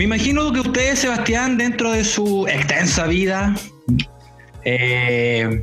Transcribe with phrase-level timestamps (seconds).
[0.00, 3.54] Me imagino que usted, Sebastián, dentro de su extensa vida,
[4.64, 5.62] eh,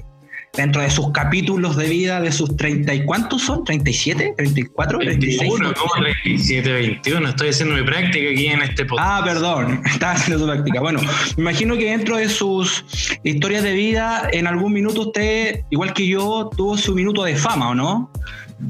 [0.53, 5.39] dentro de sus capítulos de vida, de sus 30 y cuántos son, 37, 34, 36.
[5.39, 7.29] 21, ¿cómo 37, 21?
[7.29, 9.09] Estoy haciendo mi práctica aquí en este podcast.
[9.09, 10.81] Ah, perdón, estaba haciendo su práctica.
[10.81, 10.99] Bueno,
[11.35, 12.85] me imagino que dentro de sus
[13.23, 17.69] historias de vida, en algún minuto usted, igual que yo, tuvo su minuto de fama,
[17.69, 18.11] ¿o no?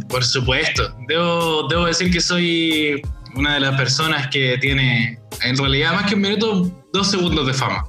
[0.07, 0.95] Por supuesto.
[1.09, 3.01] Debo, debo decir que soy
[3.35, 7.53] una de las personas que tiene, en realidad, más que un minuto, dos segundos de
[7.53, 7.87] fama.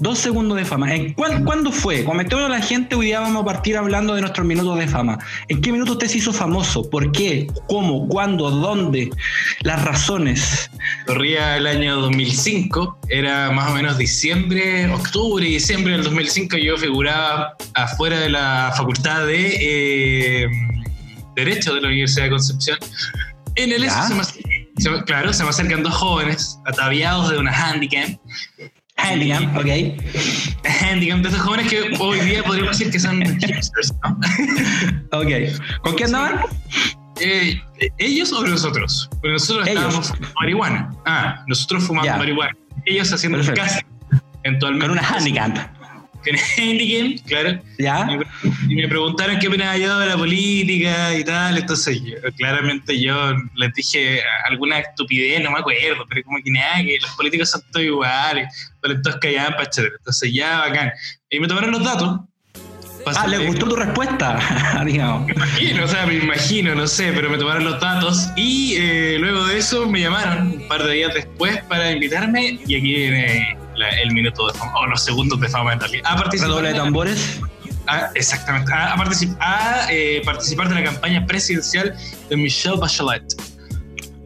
[0.00, 0.94] Dos segundos de fama.
[0.94, 2.04] ¿En ¿Cuándo fue?
[2.04, 5.18] Comentémoslo a la gente, hoy día vamos a partir hablando de nuestros minutos de fama.
[5.48, 6.88] ¿En qué minuto usted se hizo famoso?
[6.88, 7.48] ¿Por qué?
[7.68, 8.06] ¿Cómo?
[8.06, 8.48] ¿Cuándo?
[8.48, 9.10] ¿Dónde?
[9.62, 10.70] Las razones.
[11.04, 16.76] Corría el año 2005, era más o menos diciembre, octubre y diciembre del 2005 yo
[16.76, 20.48] figuraba afuera de la facultad de eh,
[21.34, 22.78] Derecho de la Universidad de Concepción.
[23.56, 23.84] En el
[24.78, 28.08] se claro, se me acercan dos jóvenes ataviados de una handicap
[28.98, 29.66] Handicap, ok.
[30.82, 34.18] Handicap de esos jóvenes que hoy día podríamos decir que son hipsters, ¿no?
[35.18, 35.28] ok.
[35.82, 36.40] ¿Con qué andaban?
[37.20, 37.60] Eh,
[37.98, 39.08] ¿Ellos o nosotros?
[39.12, 40.90] Porque nosotros estábamos fumando marihuana.
[41.06, 42.56] Ah, nosotros fumando marihuana.
[42.86, 43.80] Ellos haciendo casa.
[44.60, 45.56] Con una handicap.
[46.24, 47.60] Heineken, claro.
[47.78, 48.08] ¿Ya?
[48.68, 51.58] Y me preguntaron qué opinaba yo de la política y tal.
[51.58, 52.00] Entonces,
[52.36, 57.10] claramente yo les dije alguna estupidez, no me acuerdo, pero como que nada, que los
[57.12, 60.92] políticos son todos iguales, pero entonces callaban para Entonces, ya, bacán.
[61.30, 62.20] Y me tomaron los datos.
[63.16, 64.38] Ah, ¿le gustó tu respuesta?
[64.84, 65.26] Digamos.
[65.26, 69.16] Me imagino, o sea, me imagino, no sé, pero me tomaron los datos y eh,
[69.18, 73.56] luego de eso me llamaron un par de días después para invitarme y aquí viene
[74.02, 76.10] el minuto de fama, o los segundos de fama en realidad.
[76.10, 77.40] ¿A participar de tambores?
[78.14, 78.94] exactamente, a,
[79.40, 81.94] a, eh, participar de la campaña presidencial
[82.28, 83.24] de Michelle Bachelet.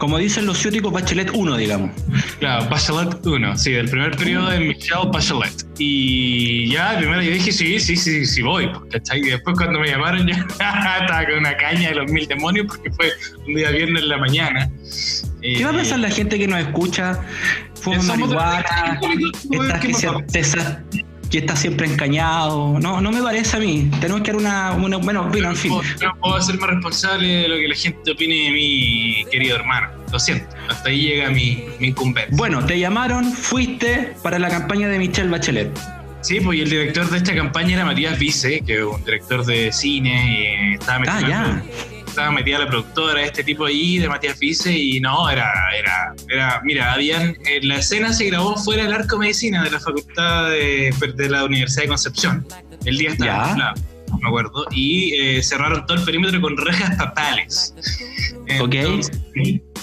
[0.02, 1.92] Como dicen los ciúticos, Bachelet 1, digamos.
[2.40, 5.64] Claro, Bachelet 1, sí, del primer periodo de Michelle Bachelet.
[5.78, 9.20] Y ya, primero yo dije, sí, sí, sí, sí voy, ¿cachai?
[9.20, 12.90] Y después cuando me llamaron ya estaba con una caña de los mil demonios porque
[12.90, 13.12] fue
[13.46, 14.70] un día viernes en la mañana.
[15.42, 17.20] ¿Qué va a pensar la gente que nos escucha?
[17.74, 19.00] Fuma marihuana,
[21.30, 22.78] que, está siempre encañado.
[22.78, 23.90] No, no me parece a mí.
[24.00, 25.72] Tenemos que dar una, una bueno, bueno, en fin.
[26.00, 29.88] No puedo ser más responsable de lo que la gente opine de mi querido hermano.
[30.12, 32.36] Lo siento, hasta ahí llega mi, mi incumbencia.
[32.36, 35.70] Bueno, te llamaron, fuiste para la campaña de Michelle Bachelet.
[36.20, 39.72] Sí, pues el director de esta campaña era Matías Vice, que es un director de
[39.72, 41.62] cine y estaba metido ah, ya
[42.12, 46.60] estaba metida la productora, este tipo ahí, de Matías Fice, y no, era, era, era,
[46.62, 51.28] mira, habían, la escena se grabó fuera del arco medicina de la facultad de, de
[51.30, 52.46] la Universidad de Concepción.
[52.84, 53.74] El día estaba
[54.12, 57.74] no me acuerdo, y eh, cerraron todo el perímetro con rejas papales.
[58.60, 58.74] ok.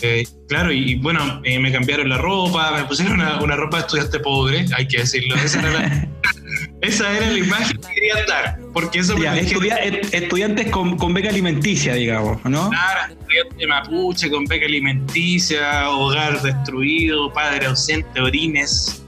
[0.01, 3.81] Eh, claro, y, bueno, eh, me cambiaron la ropa, me pusieron una, una, ropa de
[3.81, 5.35] estudiante pobre, hay que decirlo.
[5.35, 6.07] Esa era la,
[6.81, 12.43] esa era la imagen quería dar, porque eso ya, Estudiantes con, con, beca alimenticia, digamos,
[12.45, 12.69] ¿no?
[12.69, 19.03] Claro, estudiante mapuche con beca alimenticia, hogar destruido, padre ausente, orines.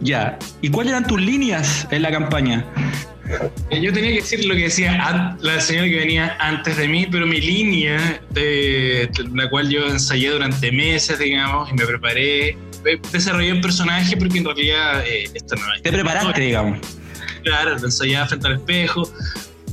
[0.00, 2.64] Ya, ¿y cuáles eran tus líneas en la campaña?
[3.70, 7.06] Eh, yo tenía que decir lo que decía la señora que venía antes de mí,
[7.10, 13.00] pero mi línea, de, la cual yo ensayé durante meses, digamos, y me preparé, eh,
[13.10, 15.82] desarrollé un personaje porque en realidad eh, esto no es.
[15.82, 16.78] Te preparaste, digamos.
[17.46, 19.08] Claro, ensayaba frente al espejo.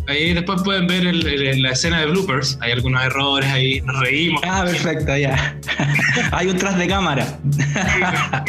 [0.08, 2.60] Ahí después pueden ver la escena de bloopers.
[2.62, 4.44] Hay algunos errores ahí, nos reímos.
[4.46, 5.58] Ah, perfecto, ya.
[6.32, 7.40] Hay un tras de cámara.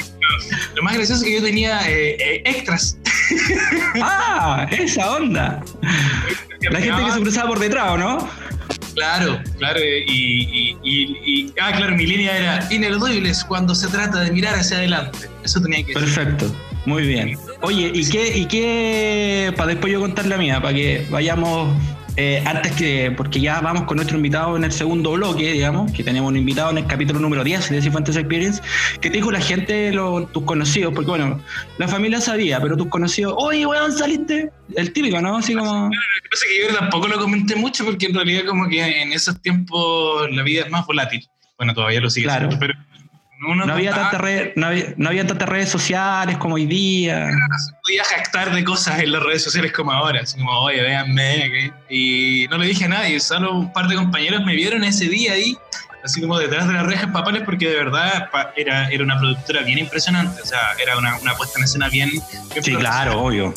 [0.74, 2.98] Lo más gracioso es que yo tenía extras
[4.02, 5.62] ah, esa onda.
[6.70, 8.28] La gente que se cruzaba por detrás, ¿no?
[8.94, 14.76] Claro, claro, y, ah, claro, mi línea era ineludibles cuando se trata de mirar hacia
[14.76, 15.30] adelante.
[15.42, 17.38] Eso tenía que Perfecto, muy bien.
[17.64, 21.74] Oye, ¿y qué, y qué, para después yo contar la mía, para que vayamos
[22.18, 26.04] eh, antes que, porque ya vamos con nuestro invitado en el segundo bloque, digamos, que
[26.04, 28.60] tenemos un invitado en el capítulo número 10 de Cifuentes Experience,
[29.00, 29.92] que te dijo la gente,
[30.32, 31.40] tus conocidos, porque bueno,
[31.78, 35.38] la familia sabía, pero tus conocidos, oye, weón, saliste, el típico, ¿no?
[35.38, 35.88] Así como...
[35.88, 38.68] Claro, lo que pasa es que yo tampoco lo comenté mucho porque en realidad como
[38.68, 41.26] que en esos tiempos la vida es más volátil.
[41.56, 42.50] Bueno, todavía lo sigue claro.
[42.60, 42.74] pero
[43.54, 47.26] no, había tantas redes, no, había, tantas redes sociales como hoy día.
[47.26, 50.80] No se podía jactar de cosas en las redes sociales como ahora, así como, oye,
[50.80, 51.72] véanme.
[51.90, 55.32] Y no le dije a nadie, solo un par de compañeros me vieron ese día
[55.32, 55.56] ahí,
[56.04, 59.78] así como detrás de las rejas papales, porque de verdad era, era una productora bien
[59.78, 62.10] impresionante, o sea, era una, puesta en escena bien...
[62.62, 63.52] sí, claro, obvio.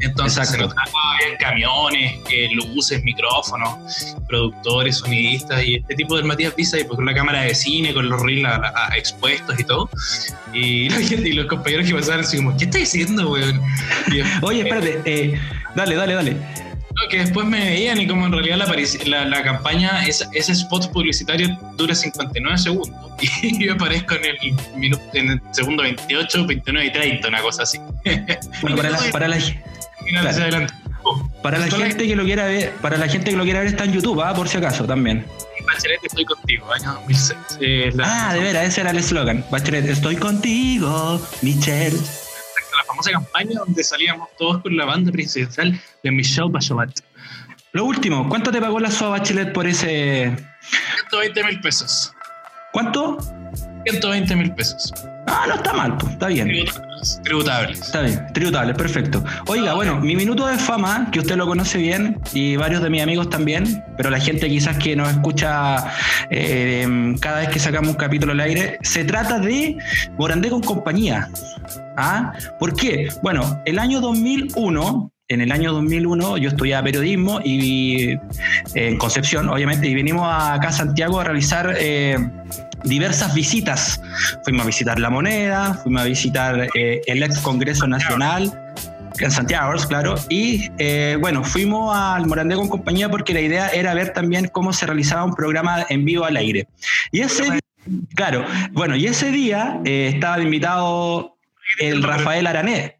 [0.00, 6.78] Entonces se en camiones, eh, luces, micrófonos, productores, sonidistas y este tipo de Matías Pisa,
[6.78, 8.48] y pues con la cámara de cine, con los reels
[8.96, 9.90] expuestos y todo.
[10.52, 13.60] Y, y, los compañeros que pasaban así como, ¿qué estás diciendo, weón?
[14.42, 15.40] Oye, espérate, eh,
[15.74, 16.36] dale, dale, dale
[17.08, 18.58] que después me veían y como en realidad
[19.06, 23.12] la, la, campaña, ese, ese spot publicitario dura 59 segundos
[23.42, 27.62] y yo aparezco en el, minuto, en el segundo 28, 29 y 30, una cosa
[27.62, 27.78] así.
[28.60, 29.38] Bueno, para la, para la,
[31.42, 33.84] para la gente que lo quiera ver, para la gente que lo quiera ver está
[33.84, 34.34] en YouTube, ¿ah?
[34.34, 35.26] por si acaso también.
[35.66, 37.38] Bachelet, estoy contigo, año 2006.
[37.60, 39.44] Eh, ah, de veras, ese era el eslogan.
[39.50, 41.96] Bachelet, estoy contigo, Michelle
[42.90, 47.02] famosa campaña donde salíamos todos con la banda presidencial de Michelle Bachelet.
[47.72, 50.36] Lo último, ¿cuánto te pagó la SOA Bachelet por ese...?
[51.10, 52.12] 120 mil pesos.
[52.72, 53.18] ¿Cuánto?
[53.84, 54.92] 120 mil pesos.
[55.32, 56.50] Ah, no está mal, pues, está bien.
[57.22, 57.80] Tributables.
[57.80, 59.24] Está bien, tributables, perfecto.
[59.46, 63.00] Oiga, bueno, mi minuto de fama, que usted lo conoce bien y varios de mis
[63.00, 65.92] amigos también, pero la gente quizás que nos escucha
[66.30, 69.78] eh, cada vez que sacamos un capítulo al aire, se trata de
[70.18, 71.30] Morandé con compañía.
[71.96, 72.32] ¿Ah?
[72.58, 73.08] ¿Por qué?
[73.22, 78.18] Bueno, el año 2001 en el año 2001 yo estudiaba periodismo y
[78.74, 82.18] en Concepción, obviamente, y venimos acá a Santiago a realizar eh,
[82.84, 84.02] diversas visitas.
[84.44, 88.52] Fuimos a visitar La Moneda, fuimos a visitar eh, el ex Congreso Nacional
[89.18, 93.92] en Santiago, claro, y eh, bueno, fuimos al Morandé con compañía porque la idea era
[93.92, 96.66] ver también cómo se realizaba un programa en vivo al aire.
[97.12, 97.60] Y ese
[98.14, 101.36] claro, bueno, y ese día estaba invitado
[101.78, 102.96] el Rafael Arané,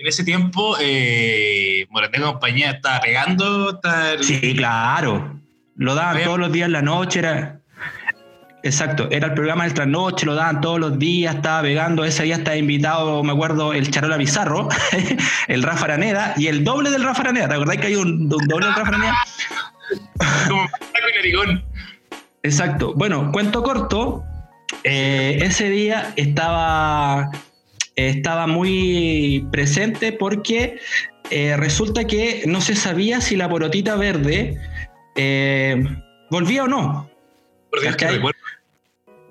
[0.00, 3.78] en ese tiempo, eh, Morandé Compañía estaba pegando.
[4.22, 5.38] Sí, claro.
[5.76, 7.18] Lo daban todos los días en la noche.
[7.18, 7.60] Era,
[8.62, 12.02] exacto, era el programa de noche, lo daban todos los días, estaba pegando.
[12.06, 14.70] Ese día estaba invitado, me acuerdo, el Charola Bizarro,
[15.48, 17.48] el Rafa Araneda y el doble del Rafa Araneda.
[17.48, 19.14] ¿Te acordás que hay un, doble del Rafa Araneda?
[20.48, 20.66] Como
[21.36, 21.64] con
[22.42, 22.94] Exacto.
[22.94, 24.24] Bueno, cuento corto.
[24.82, 27.30] Eh, ese día estaba
[28.08, 30.78] estaba muy presente porque
[31.30, 34.58] eh, resulta que no se sabía si la porotita verde
[35.16, 35.84] eh,
[36.30, 37.10] volvía o no.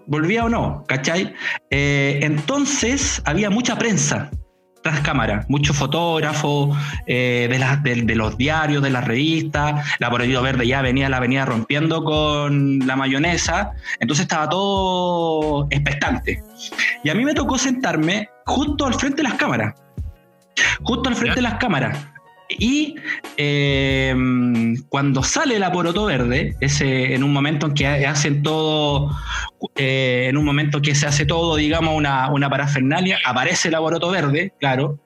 [0.05, 1.33] Volvía o no, ¿cachai?
[1.69, 4.31] Eh, entonces había mucha prensa
[4.81, 7.47] tras cámara, muchos fotógrafos de,
[7.83, 12.79] de, los diarios, de las revistas, la porotita verde ya venía, la venía rompiendo con
[12.87, 16.41] la mayonesa, entonces estaba todo expectante.
[17.03, 19.75] Y a mí me tocó sentarme justo al frente de las cámaras.
[20.83, 21.97] Justo al frente de las cámaras.
[22.49, 22.95] Y
[23.37, 24.15] eh,
[24.89, 29.11] cuando sale la poroto verde, ese, en un momento en que hacen todo,
[29.75, 34.09] eh, en un momento que se hace todo, digamos, una, una parafernalia, aparece la poroto
[34.09, 34.99] verde, claro,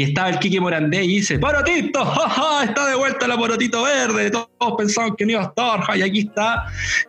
[0.00, 2.00] y estaba el Kiki Morandé y dice, ¡Porotito!
[2.64, 4.30] Está de vuelta la Porotito Verde.
[4.30, 6.64] Todos pensaban que no iba a estar, y aquí está.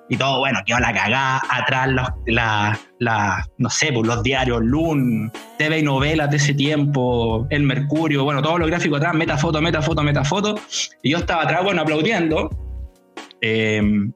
[0.09, 1.41] Y todo, bueno, quedó la cagada.
[1.49, 1.89] Atrás,
[2.25, 7.63] la, la, no sé, pues los diarios, Lun, TV y novelas de ese tiempo, El
[7.63, 10.59] Mercurio, bueno, todos los gráficos atrás, metafoto, metafoto, metafoto.
[11.01, 12.49] Y yo estaba atrás, bueno, aplaudiendo.
[13.39, 14.11] Em,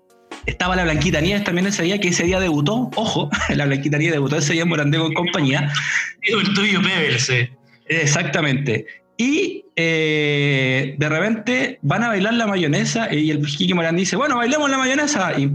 [0.47, 4.15] estaba la Blanquita Nieves también ese día, que ese día debutó, ojo, la Blanquita Nieves
[4.15, 5.71] debutó ese día en Morandé con compañía.
[6.23, 7.31] El tuyo, Pebbles,
[7.85, 8.85] Exactamente.
[9.17, 14.37] Y eh, de repente van a bailar la mayonesa y el Kiki Morán dice, bueno,
[14.37, 15.37] bailemos la mayonesa.
[15.39, 15.49] Y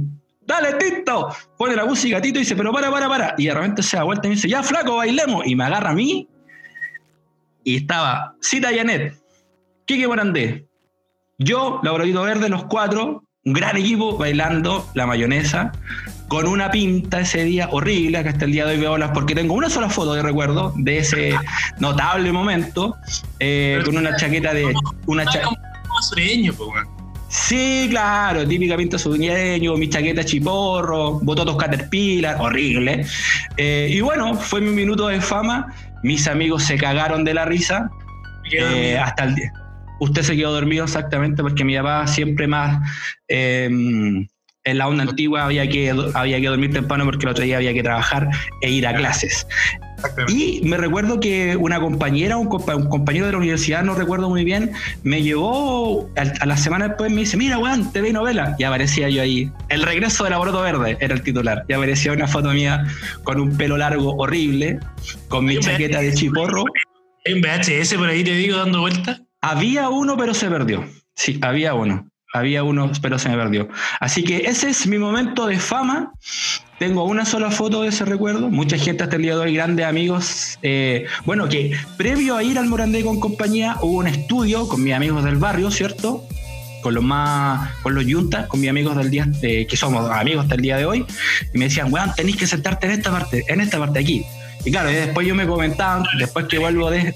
[0.47, 1.29] dale, Tito.
[1.59, 3.35] Pone la música, Tito, y dice, pero para, para, para.
[3.37, 5.47] Y de repente se da vuelta y dice, ya, flaco, bailemos.
[5.47, 6.29] Y me agarra a mí.
[7.65, 9.15] Y estaba Cita Yanet,
[9.85, 10.67] Kiki Morandé,
[11.39, 15.73] yo, Laboradito Verde, los cuatro, un gran equipo bailando la mayonesa
[16.31, 19.35] con una pinta ese día horrible, que hasta el día de hoy veo las, porque
[19.35, 21.35] tengo una sola foto de recuerdo de ese
[21.81, 22.97] notable momento,
[23.41, 24.73] eh, con una chaqueta de...
[25.07, 25.25] Una
[26.09, 26.55] sureño,
[27.27, 33.05] Sí, claro, típica pinta sureño, mi chaqueta chiporro, bototos caterpillar, horrible.
[33.57, 37.91] Eh, y bueno, fue mi minuto de fama, mis amigos se cagaron de la risa,
[38.53, 39.53] eh, hasta el día.
[39.99, 42.89] Usted se quedó dormido exactamente porque mi papá siempre más
[44.65, 47.73] en la onda antigua había que, había que dormir temprano porque el otro día había
[47.73, 48.29] que trabajar
[48.61, 49.47] e ir a clases.
[50.29, 54.73] Y me recuerdo que una compañera, un, compañero de la universidad, no recuerdo muy bien,
[55.03, 58.55] me llevó a, la semana después, me dice, mira, weón, te vi novela.
[58.59, 59.51] Y aparecía yo ahí.
[59.69, 61.65] El regreso del aborto verde era el titular.
[61.69, 62.85] Y aparecía una foto mía
[63.25, 64.79] con un pelo largo horrible,
[65.29, 66.65] con mi chaqueta de chiporro.
[67.25, 69.21] ¿En VHS por ahí te digo dando vuelta?
[69.43, 70.85] Había uno, pero se perdió.
[71.15, 72.10] Sí, había uno.
[72.33, 73.69] Había uno, pero se me perdió.
[73.99, 76.13] Así que ese es mi momento de fama.
[76.79, 78.49] Tengo una sola foto de ese recuerdo.
[78.49, 80.59] Mucha gente hasta el día de hoy, grandes amigos.
[80.63, 84.95] Eh, bueno, que previo a ir al Morandé con compañía, hubo un estudio con mis
[84.95, 86.25] amigos del barrio, ¿cierto?
[86.83, 90.55] Con los más, con los yuntas, con mis amigos del día, que somos amigos hasta
[90.55, 91.05] el día de hoy.
[91.53, 94.25] Y me decían, weón, tenéis que sentarte en esta parte, en esta parte aquí.
[94.65, 97.15] Y claro, después yo me comentaba, después que vuelvo de,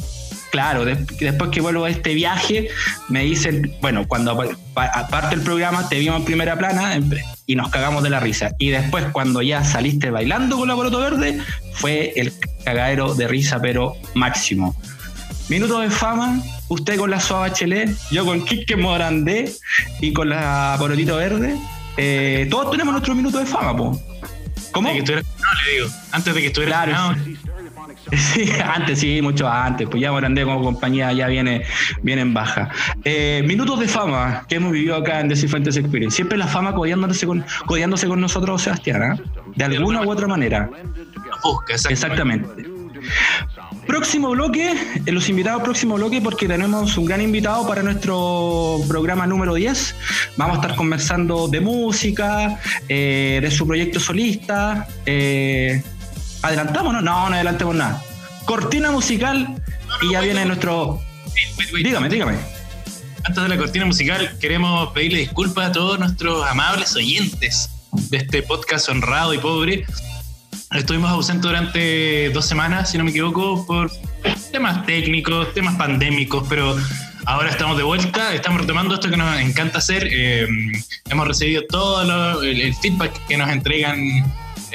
[0.55, 2.69] claro, después que vuelvo de este viaje,
[3.09, 4.41] me dicen, bueno, cuando
[4.77, 6.97] aparte el programa te vimos en primera plana
[7.45, 8.53] y nos cagamos de la risa.
[8.61, 11.41] Y después cuando ya saliste bailando con la Poroto Verde,
[11.73, 12.33] fue el
[12.65, 14.77] cagadero de risa, pero máximo.
[15.49, 19.53] Minuto de fama, usted con la Suave Bachelet, yo con Quique Morandé
[20.01, 21.57] y con la Porotito Verde.
[21.97, 24.01] Eh, todos tenemos nuestro minuto de fama, po.
[24.71, 24.89] ¿Cómo?
[24.89, 25.89] Antes de que estuviera, no, le digo.
[26.13, 27.17] Antes de que estuviera claro,
[28.35, 29.89] Sí, antes, sí, mucho antes.
[29.89, 31.63] Pues ya Morandé como compañía ya viene,
[32.03, 32.71] viene en baja.
[33.05, 36.17] Eh, minutos de fama que hemos vivido acá en Descifrantes Experience.
[36.17, 39.23] Siempre la fama codiándose con, codiándose con nosotros, Sebastián, ¿eh?
[39.57, 40.71] de alguna u otra manera.
[41.89, 42.49] exactamente.
[43.87, 44.73] Próximo bloque,
[45.05, 49.97] eh, los invitados próximo bloque, porque tenemos un gran invitado para nuestro programa número 10.
[50.37, 52.59] Vamos a estar conversando de música,
[52.89, 55.83] de su proyecto solista, eh,
[56.45, 56.93] ¿Adelantamos?
[56.93, 58.05] No, no, adelantemos nada.
[58.45, 59.63] Cortina musical
[60.03, 61.01] y ya viene nuestro.
[61.73, 62.37] dígame, dígame.
[63.25, 67.71] Antes de la cortina musical, queremos pedirle disculpas a todos nuestros amables oyentes
[68.11, 69.87] de este podcast honrado y pobre.
[70.73, 73.91] Estuvimos ausentes durante dos semanas, si no me equivoco, por
[74.53, 76.77] temas técnicos, temas pandémicos, pero
[77.25, 80.07] ahora estamos de vuelta, estamos retomando esto que nos encanta hacer.
[80.11, 80.47] Eh,
[81.09, 83.99] hemos recibido todo el, feedback que nos entregan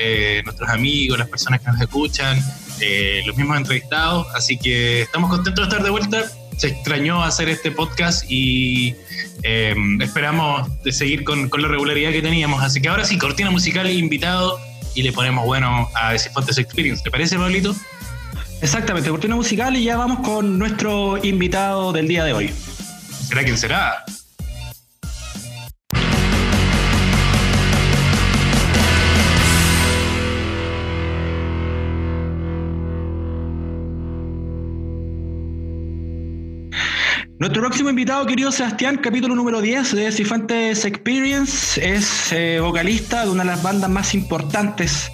[0.01, 2.39] eh, nuestros amigos, las personas que nos escuchan,
[2.79, 4.27] eh, los mismos entrevistados.
[4.33, 6.23] Así que estamos contentos de estar de vuelta.
[6.57, 8.95] Se extrañó hacer este podcast y
[9.43, 12.63] eh, esperamos de seguir con, la regularidad que teníamos.
[12.63, 14.59] Así que ahora sí, cortina musical invitado
[14.95, 17.03] y le ponemos bueno a Decifontes Experience.
[17.03, 17.75] ¿Te parece, Pablito?
[18.61, 22.53] Exactamente, cortina musical y ya vamos con nuestro invitado del día de hoy.
[23.27, 24.03] ¿Será quién será?
[37.39, 43.31] Nuestro próximo invitado, querido Sebastián, capítulo número 10 de Cifantes Experience, es eh, vocalista de
[43.31, 45.09] una de las bandas más importantes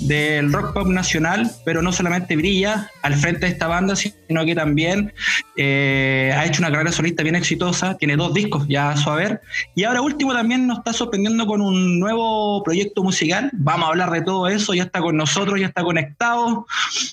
[0.00, 4.56] del rock pop nacional, pero no solamente brilla al frente de esta banda, sino que
[4.56, 5.14] también
[5.56, 9.40] eh, ha hecho una carrera solista bien exitosa, tiene dos discos ya a su haber,
[9.76, 14.10] y ahora último también nos está sorprendiendo con un nuevo proyecto musical, vamos a hablar
[14.10, 16.66] de todo eso, ya está con nosotros, ya está conectado,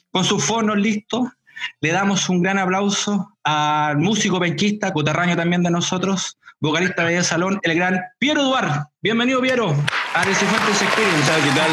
[0.10, 1.30] con sus fonos listos.
[1.80, 7.60] Le damos un gran aplauso al músico penquista, coterráneo también de nosotros, vocalista de salón,
[7.62, 8.88] el gran Piero Duar.
[9.02, 9.76] Bienvenido, Piero,
[10.16, 11.32] a Decifuentes Experience.
[11.44, 11.70] ¿Qué tal?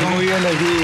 [0.00, 0.76] ¿Cómo Muy bien aquí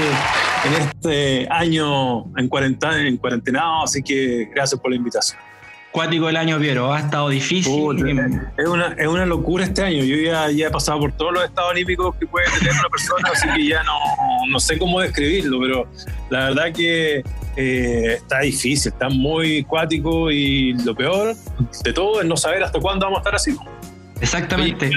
[0.65, 5.52] en este año en cuarentena, en cuarentenado, así que gracias por la invitación
[5.93, 6.91] cuático el año, Piero.
[6.91, 7.71] Ha estado difícil.
[8.57, 10.03] es, una, es una locura este año.
[10.03, 13.29] Yo ya, ya he pasado por todos los estados olímpicos que puede tener una persona,
[13.31, 13.97] así que ya no,
[14.49, 15.87] no sé cómo describirlo, pero
[16.29, 17.23] la verdad que
[17.55, 21.35] eh, está difícil, está muy cuático y lo peor
[21.83, 23.55] de todo es no saber hasta cuándo vamos a estar así.
[24.19, 24.91] Exactamente.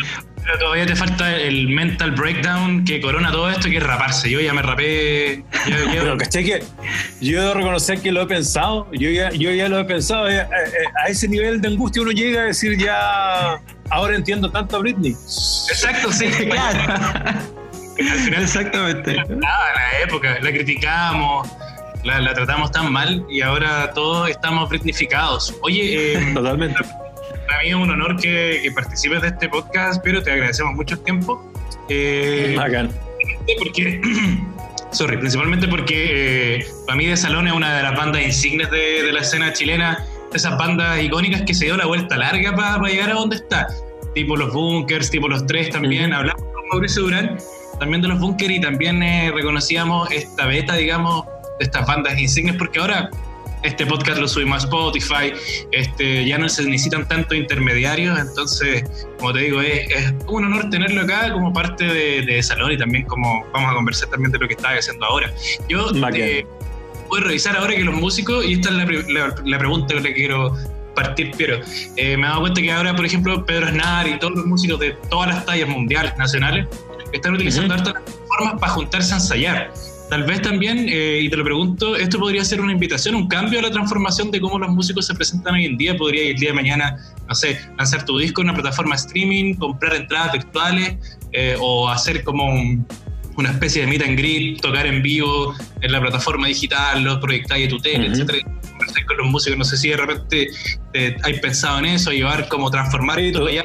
[0.47, 4.31] Pero todavía te falta el mental breakdown que corona todo esto, que es raparse.
[4.31, 5.43] Yo ya me rapé.
[5.67, 6.63] Yo, Pero caché que
[7.21, 8.87] yo debo reconocer que lo he pensado.
[8.93, 10.29] Yo ya, yo ya lo he pensado.
[10.31, 13.61] Eh, eh, eh, a ese nivel de angustia uno llega a decir ya.
[13.91, 15.11] Ahora entiendo tanto a Britney.
[15.11, 17.41] Exacto, sí, claro.
[17.97, 19.15] Exactamente.
[19.17, 21.49] la época, la criticamos,
[22.05, 25.57] la, tratamos tan mal y ahora todos estamos britnificados.
[25.63, 26.85] Oye, totalmente
[27.57, 31.01] para mí es un honor que, participes de este podcast, pero te agradecemos mucho el
[31.01, 31.51] tiempo.
[31.89, 32.55] Eh,
[33.59, 34.01] porque,
[34.93, 39.11] sorry, principalmente porque eh, para mí De Salón es una de las bandas insignes de,
[39.11, 43.15] la escena chilena, esas bandas icónicas que se dio la vuelta larga para llegar a
[43.15, 43.69] donde está,
[44.15, 47.39] tipo los Bunkers, tipo los Tres también, hablamos con Mauricio Durán
[47.79, 51.25] también de los Bunkers y también eh, reconocíamos esta beta, digamos,
[51.59, 53.09] de estas bandas insignes, porque ahora
[53.67, 55.33] este podcast lo subimos a Spotify,
[55.73, 58.85] este, ya no se necesitan tanto intermediarios, entonces,
[59.19, 63.45] como te digo, es, un honor tenerlo acá como parte de, Salón y también como
[63.53, 65.33] vamos a conversar también de lo que estás haciendo ahora.
[65.69, 66.47] Yo eh,
[67.09, 68.77] voy a revisar ahora que los músicos, y esta es
[69.45, 70.57] la, pregunta que le quiero
[70.95, 71.61] partir, pero
[71.97, 74.79] eh, me he dado cuenta que ahora, por ejemplo, Pedro Aznar y todos los músicos
[74.81, 76.67] de todas las tallas mundiales, nacionales,
[77.13, 77.95] están utilizando uh
[78.29, 79.73] formas para juntarse a ensayar.
[80.09, 83.59] Tal vez también, eh, y te lo pregunto, esto podría ser una invitación, un cambio
[83.59, 85.97] a la transformación de cómo los músicos se presentan hoy en día.
[85.97, 86.97] Podría el día de mañana,
[87.29, 90.97] no sé, lanzar tu disco en una plataforma streaming, comprar entradas virtuales
[91.33, 92.47] eh, o hacer como
[93.37, 97.65] una especie de meet and greet, tocar en vivo en la plataforma digital, los proyectáis
[97.65, 98.39] de tu tele, etcétera
[99.07, 100.49] con los músicos, no sé si de repente
[100.95, 103.65] eh, hay pensado en eso, llevar como transformar todo ya.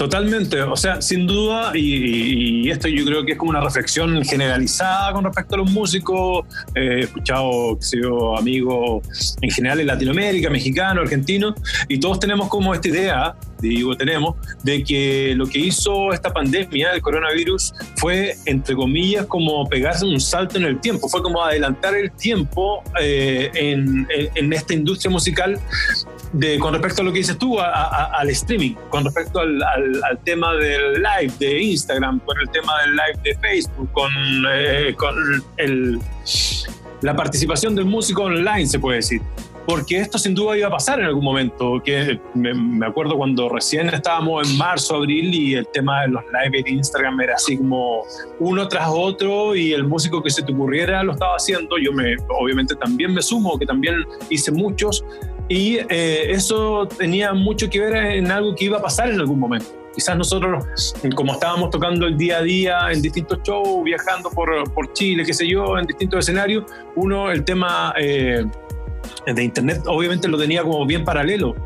[0.00, 5.12] Totalmente, o sea, sin duda, y, esto yo creo que es como una reflexión generalizada
[5.12, 6.46] con respecto a los músicos.
[6.74, 9.02] Eh, he escuchado, que sé yo, amigos
[9.42, 11.52] en general en Latinoamérica, mexicanos, argentinos,
[11.86, 16.94] y todos tenemos como esta idea, digo tenemos, de que lo que hizo esta pandemia,
[16.94, 21.94] el coronavirus, fue, entre comillas, como pegarse un salto en el tiempo, fue como adelantar
[21.94, 25.60] el tiempo eh, en, en esta industria musical
[26.60, 31.32] con respecto a lo que dices tú, al streaming, con respecto al, tema del live
[31.38, 34.10] de Instagram, con el tema del live de Facebook, con,
[34.52, 35.14] eh, con
[35.56, 35.98] el,
[37.02, 39.22] la participación del músico online, se puede decir.
[39.66, 43.88] Porque esto sin duda iba a pasar en algún momento, que me, acuerdo cuando recién
[43.88, 48.02] estábamos en marzo, abril y el tema de los live de Instagram era así como
[48.40, 51.76] uno tras otro y el músico que se te ocurriera lo estaba haciendo.
[51.78, 53.94] Yo me, obviamente también me sumo, que también
[54.28, 55.04] hice muchos,
[55.50, 59.40] y eh, eso tenía mucho que ver en algo que iba a pasar en algún
[59.40, 59.66] momento.
[59.92, 60.64] Quizás nosotros,
[61.16, 65.34] como estábamos tocando el día a día en distintos shows, viajando por, por Chile, qué
[65.34, 66.64] sé yo, en distintos escenarios,
[66.94, 68.44] uno, el tema eh,
[69.26, 71.56] de Internet obviamente lo tenía como bien paralelo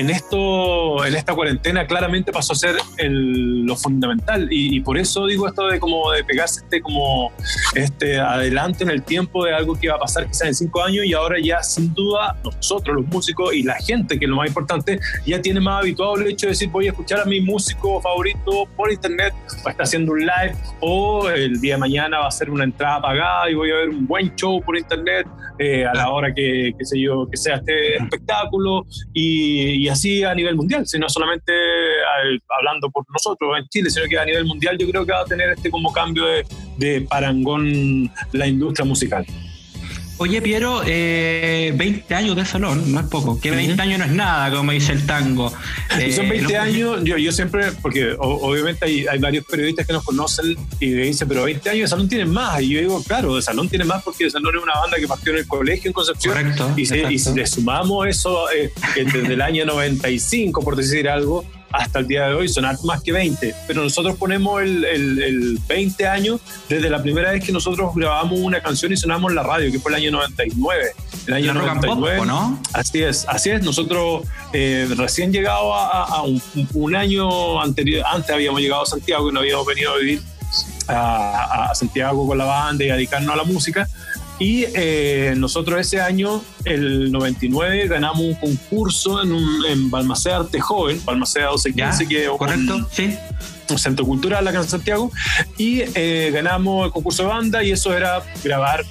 [0.00, 4.48] en esto, en esta cuarentena claramente pasó a ser lo fundamental.
[4.50, 7.30] Y, por eso digo esto de como de pegarse este como
[7.74, 11.04] este adelante en el tiempo de algo que iba a pasar quizás en cinco años
[11.04, 14.48] y ahora ya sin duda nosotros los músicos y la gente que es lo más
[14.48, 18.00] importante ya tiene más habituado el hecho de decir voy a escuchar a mi músico
[18.00, 22.28] favorito por internet va a estar haciendo un live o el día de mañana va
[22.28, 25.26] a ser una entrada pagada y voy a ver un buen show por internet
[25.62, 28.86] eh, a la hora que, sé yo que sea este espectáculo.
[29.12, 31.52] Y así a nivel mundial, sino solamente
[32.58, 35.24] hablando por nosotros en Chile, sino que a nivel mundial yo creo que va a
[35.24, 39.26] tener este como cambio de, de parangón la industria musical.
[40.22, 44.10] Oye, Piero, eh, 20 años de salón, no es poco, que 20 años no es
[44.10, 45.50] nada, como dice el tango.
[45.98, 49.94] y son 20 eh, años, yo, yo siempre, porque obviamente hay, hay, varios periodistas que
[49.94, 52.60] nos conocen y me dicen, pero 20 años de salón tienen más.
[52.60, 55.08] Y yo digo, claro, de salón tiene más porque de salón es una banda que
[55.08, 56.34] partió en el colegio en Concepción.
[56.34, 56.70] Correcto.
[56.76, 62.00] Y, y si le sumamos eso eh, desde el año 95, por decir algo, hasta
[62.00, 66.40] el día de hoy son más que 20, pero nosotros ponemos el, el, 20 años
[66.68, 69.78] desde la primera vez que nosotros grabamos una canción y sonamos en la radio, que
[69.78, 70.92] fue el año 99.
[71.26, 72.60] El año 99, ¿no?
[72.72, 73.62] Así es, así es.
[73.62, 79.40] Nosotros eh, recién llegado a, un, año anterior, antes habíamos llegado a Santiago y no
[79.40, 80.22] habíamos venido a vivir
[80.88, 83.88] a, a Santiago con la banda y a dedicarnos a la música.
[84.40, 90.58] Y eh, nosotros ese año, el 99, ganamos un concurso en, un, en Balmaceda Arte
[90.58, 93.14] Joven, Balmaceda 1215, que correcto, un, sí.
[93.68, 95.12] un centro cultural acá en Santiago,
[95.58, 98.82] y eh, ganamos el concurso de banda y eso era grabar,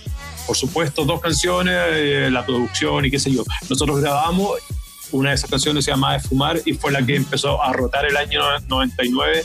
[0.46, 3.44] por supuesto, dos canciones, eh, la producción y qué sé yo.
[3.68, 4.52] Nosotros grabamos,
[5.12, 8.06] una de esas canciones se llama De Fumar y fue la que empezó a rotar
[8.06, 9.44] el año 99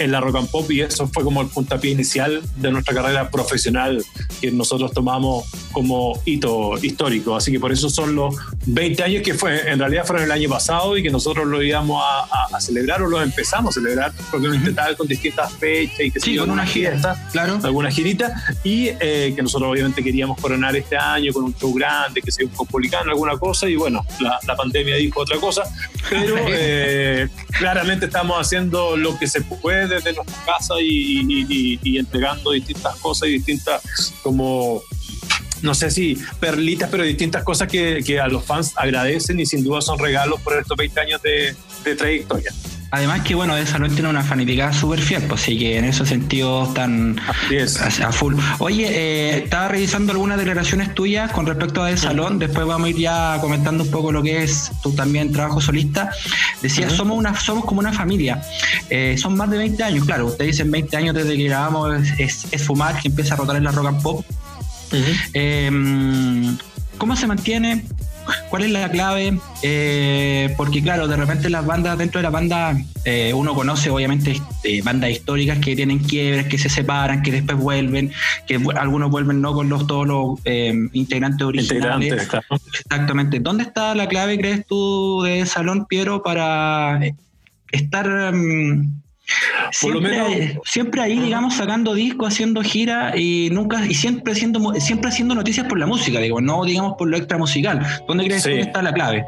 [0.00, 3.30] en la rock and pop y eso fue como el puntapié inicial de nuestra carrera
[3.30, 4.02] profesional
[4.40, 7.36] que nosotros tomamos como hito histórico.
[7.36, 8.34] Así que por eso son los
[8.66, 12.02] 20 años que fue, en realidad fueron el año pasado y que nosotros lo íbamos
[12.02, 14.96] a, celebrar o lo empezamos a celebrar porque uh -huh.
[14.96, 16.94] con distintas fechas y que sí, con una gira,
[17.32, 17.58] claro.
[17.62, 18.34] alguna girita
[18.64, 22.44] y eh, que nosotros obviamente queríamos coronar este año con un show grande, que sea
[22.44, 25.62] un copolicano, alguna cosa y bueno, la, la pandemia dijo otra cosa,
[26.08, 32.96] pero eh, claramente estamos haciendo lo que se puede desde nuestra casa y, entregando distintas
[32.96, 33.82] cosas y distintas
[34.22, 34.82] como
[35.62, 39.82] no sé si perlitas, pero distintas cosas que, a los fans agradecen y sin duda
[39.82, 41.54] son regalos por estos 20 años de
[41.96, 42.50] trayectoria.
[42.92, 46.08] Además que, bueno, de Salón tiene una fanaticada súper fiel, pues sí que en esos
[46.08, 48.34] sentidos están a, full.
[48.58, 52.90] Oye, eh, estaba revisando algunas declaraciones tuyas con respecto a De Salón, después vamos a
[52.90, 56.10] ir ya comentando un poco lo que es tu también trabajo solista.
[56.62, 58.42] Decía, somos una somos como una familia.
[58.88, 62.46] Eh, son más de 20 años, claro, ustedes dicen 20 años desde que grabamos es,
[62.64, 64.24] Fumar, que empieza a rotar en la rock and pop.
[65.32, 66.58] Em,
[66.98, 67.84] ¿Cómo se mantiene?
[68.48, 69.38] ¿Cuál es la clave?
[69.62, 74.40] Eh, porque claro, de repente las bandas, dentro de la banda, eh, uno conoce obviamente
[74.64, 78.12] eh, bandas históricas que tienen quiebres, que se separan, que después vuelven,
[78.46, 80.40] que algunos vuelven no con los todos los
[80.92, 82.28] integrantes originales.
[82.80, 83.38] Exactamente.
[83.40, 87.00] ¿Dónde está la clave, crees tú, de Salón Piero para
[87.70, 88.32] estar...
[89.30, 95.08] Mm, Siempre, siempre ahí, digamos, sacando discos, haciendo gira y nunca y siempre haciendo siempre
[95.08, 97.80] haciendo noticias por la música, digo, no digamos por lo extra musical.
[98.06, 99.24] ¿Dónde crees que está la clave?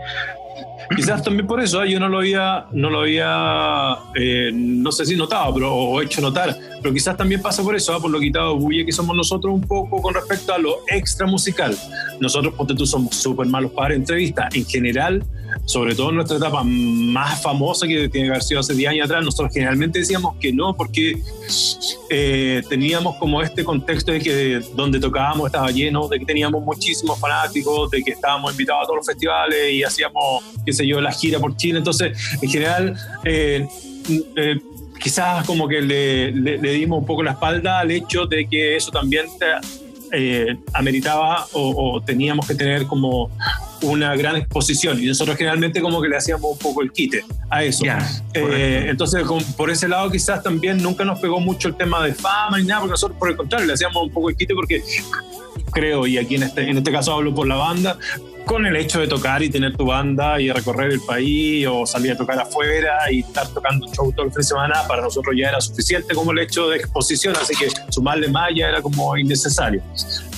[0.94, 1.90] Quizás también por eso, ¿eh?
[1.90, 6.20] yo no lo había, no lo había, eh, no sé si notado, pero o hecho
[6.20, 8.00] notar, pero quizás también pasa por eso, ¿eh?
[8.00, 11.76] por lo quitado bulle que somos nosotros un poco con respecto a lo extra musical.
[12.20, 14.54] Nosotros, porque tú somos súper malos para entrevistas.
[14.54, 15.24] En general,
[15.64, 19.04] sobre todo en nuestra etapa más famosa, que tiene que haber sido hace 10 años
[19.06, 21.22] atrás, nosotros generalmente decíamos que no, porque
[22.10, 27.18] eh, teníamos como este contexto de que donde tocábamos estaba lleno, de que teníamos muchísimos
[27.18, 31.12] fanáticos, de que estábamos invitados a todos los festivales y hacíamos, qué sé yo, la
[31.12, 31.78] gira por Chile.
[31.78, 33.66] Entonces, en general, eh,
[34.36, 34.60] eh,
[35.00, 39.26] quizás como que le, dimos un poco la espalda al hecho de que eso también
[40.74, 43.30] ameritaba o, o, teníamos que tener como
[43.82, 47.64] una gran exposición y nosotros generalmente como que le hacíamos un poco el quite a
[47.64, 47.84] eso.
[48.34, 49.24] Eh, entonces,
[49.56, 52.80] por ese lado quizás también nunca nos pegó mucho el tema de fama y nada,
[52.80, 54.82] porque nosotros por el contrario le hacíamos un poco el quite porque
[55.72, 57.98] creo, y aquí en este, en este caso hablo por la banda,
[58.44, 62.12] con el hecho de tocar y tener tu banda y recorrer el país o salir
[62.12, 65.35] a tocar afuera y estar tocando un show todo el fin de semana, para nosotros
[65.37, 69.16] ya era suficiente como el hecho de exposición, así que sumarle más ya era como
[69.16, 69.83] innecesario.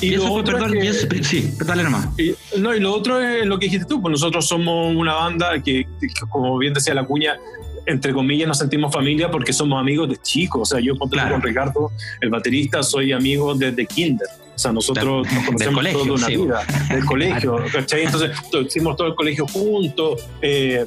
[0.01, 0.79] Y, lo otro perdón,
[1.23, 2.09] sí, dale nomás.
[2.19, 5.63] Y, no, y lo otro es lo que dijiste tú, pues nosotros somos una banda
[5.63, 5.87] que,
[6.29, 7.39] como bien decía la cuña,
[7.87, 10.63] entre comillas, nos sentimos familia porque somos amigos de chicos.
[10.63, 11.11] O sea, yo con
[11.43, 14.29] Ricardo, el baterista, soy amigo desde kinder.
[14.55, 18.05] O sea, nosotros nos conocemos colegio, toda una vida, del colegio, ¿cachai?
[18.05, 18.31] Entonces,
[18.65, 20.85] hicimos todo el colegio juntos, eh,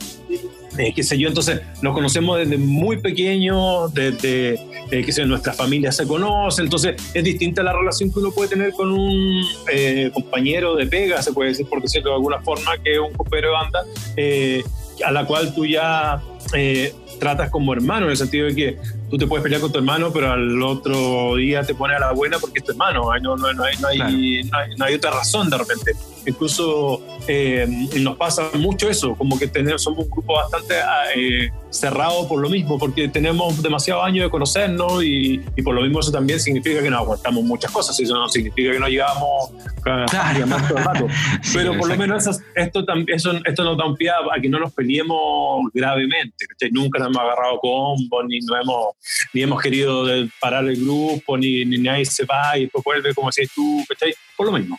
[0.77, 5.27] eh, qué sé yo, entonces nos conocemos desde muy pequeños, desde, eh, qué sé yo,
[5.27, 9.43] nuestra familia se conoce, entonces es distinta la relación que uno puede tener con un
[10.13, 13.49] compañero de pega, se puede decir por decirlo de alguna forma, que es un compañero
[13.49, 13.85] de banda,
[15.05, 16.21] a la cual tú ya
[16.53, 17.06] 诶。
[17.19, 18.77] Tratas como hermano, en el sentido de que
[19.09, 22.11] tú te puedes pelear con tu hermano, pero al otro día te pone a la
[22.11, 23.09] buena porque es tu hermano.
[23.21, 24.43] No, no, no, hay, no, hay,
[24.77, 25.93] no, hay, otra razón de repente.
[26.25, 27.65] Incluso eh,
[27.99, 30.75] nos pasa mucho eso, como que tenemos, somos un grupo bastante
[31.15, 35.81] eh, cerrado por lo mismo, porque tenemos demasiados años de conocernos y, y, por lo
[35.81, 39.51] mismo eso también significa que nos aguantamos muchas cosas, eso no significa que no llegamos
[39.81, 40.05] claro.
[40.67, 41.07] todo el rato.
[41.53, 44.73] Pero por lo menos esto, eso, esto nos da un pie a que no nos
[44.73, 48.85] peleemos gravemente, nunca nos hemos agarrado combo, ni nos hemos
[49.33, 50.05] ni hemos querido
[50.39, 54.13] parar el grupo, ni, ni nadie se va y después vuelve como si tú, ¿cachai?
[54.35, 54.77] Por lo mismo.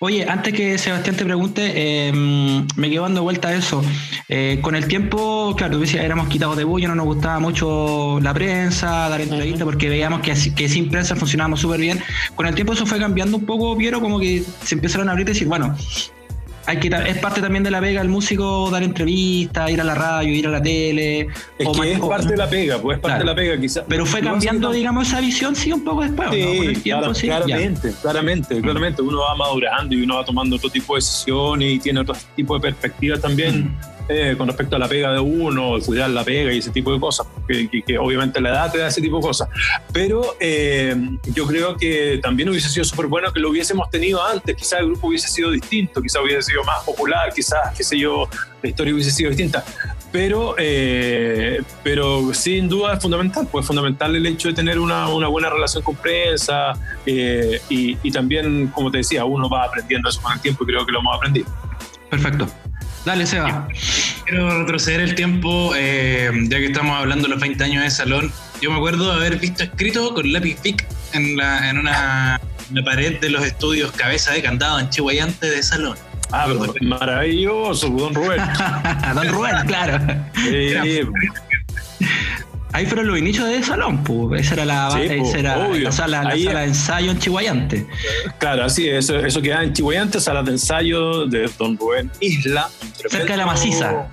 [0.00, 3.82] Oye, antes que Sebastián te pregunte, em, me quedo dando vuelta a eso.
[4.28, 9.08] Eh, con el tiempo, claro, éramos quitados de bulla, no nos gustaba mucho la prensa,
[9.08, 12.00] dar entrevistas, porque veíamos que, que sin prensa funcionábamos súper bien.
[12.34, 15.26] Con el tiempo eso fue cambiando un poco, Piero, como que se empezaron a abrir
[15.28, 15.74] y decir, bueno,
[16.66, 19.94] hay que es parte también de la pega el músico dar entrevistas, ir a la
[19.94, 21.28] radio, ir a la tele.
[21.58, 23.84] Es que es parte de la pega, pues es parte de la pega quizás.
[23.88, 26.30] Pero fue cambiando, digamos, esa visión sí un poco después.
[26.30, 29.02] Sí, claramente, claramente, claramente.
[29.02, 32.54] Uno va madurando y uno va tomando otro tipo de decisiones y tiene otro tipo
[32.54, 33.64] de perspectivas también.
[33.64, 34.01] Mm.
[34.14, 37.00] Eh, con respecto a la pega de uno, cuidar la pega y ese tipo de
[37.00, 39.48] cosas, que, obviamente la edad te da ese tipo de cosas.
[39.90, 40.94] Pero eh,
[41.32, 44.88] yo creo que también hubiese sido súper bueno que lo hubiésemos tenido antes, quizás el
[44.88, 48.28] grupo hubiese sido distinto, quizás hubiese sido más popular, quizás, qué sé yo,
[48.62, 49.64] la historia hubiese sido distinta.
[50.12, 55.08] Pero, eh, pero sin duda es fundamental, pues es fundamental el hecho de tener una,
[55.08, 56.74] una buena relación con prensa
[57.06, 60.84] y, y también, como te decía, uno va aprendiendo eso con el tiempo y creo
[60.84, 61.46] que lo hemos aprendido.
[62.10, 62.46] Perfecto.
[63.04, 63.66] Dale, Seba.
[64.24, 68.32] Quiero retroceder el tiempo, eh, ya que estamos hablando de los 20 años de salón.
[68.60, 72.40] Yo me acuerdo de haber visto escrito con lápiz pic en, la, en una,
[72.84, 75.98] pared de los estudios Cabeza de Candado en Chihuayante de salón.
[76.30, 78.40] Ah, pero maravilloso, don Rubén.
[79.14, 79.98] don Rubén, claro.
[80.36, 81.02] Sí,
[82.72, 84.46] Ahí fueron los inicios de salón, pues.
[84.46, 87.86] Esa era la, la sala, de ensayo en Chihuayante.
[88.38, 92.70] Claro, así, eso, eso queda en Chihuayante, sala de ensayo de Don Rubén Isla.
[93.10, 94.10] Cerca de la maciza.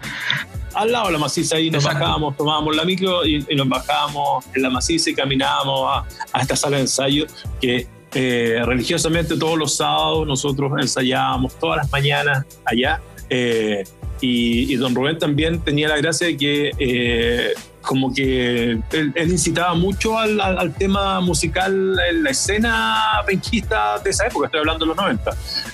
[0.73, 4.61] Al lado de la maciza, ahí nos bajábamos, tomábamos la micro y, nos bajábamos en
[4.61, 7.25] la maciza y caminábamos a, esta sala de ensayo
[7.61, 13.01] que eh, religiosamente todos los sábados nosotros ensayábamos todas las mañanas allá.
[13.29, 13.83] Eh,
[14.21, 20.17] y, don Rubén también tenía la gracia de que eh, como que él, incitaba mucho
[20.17, 25.31] al, tema musical en la escena penquista de esa época, estoy hablando de los 90.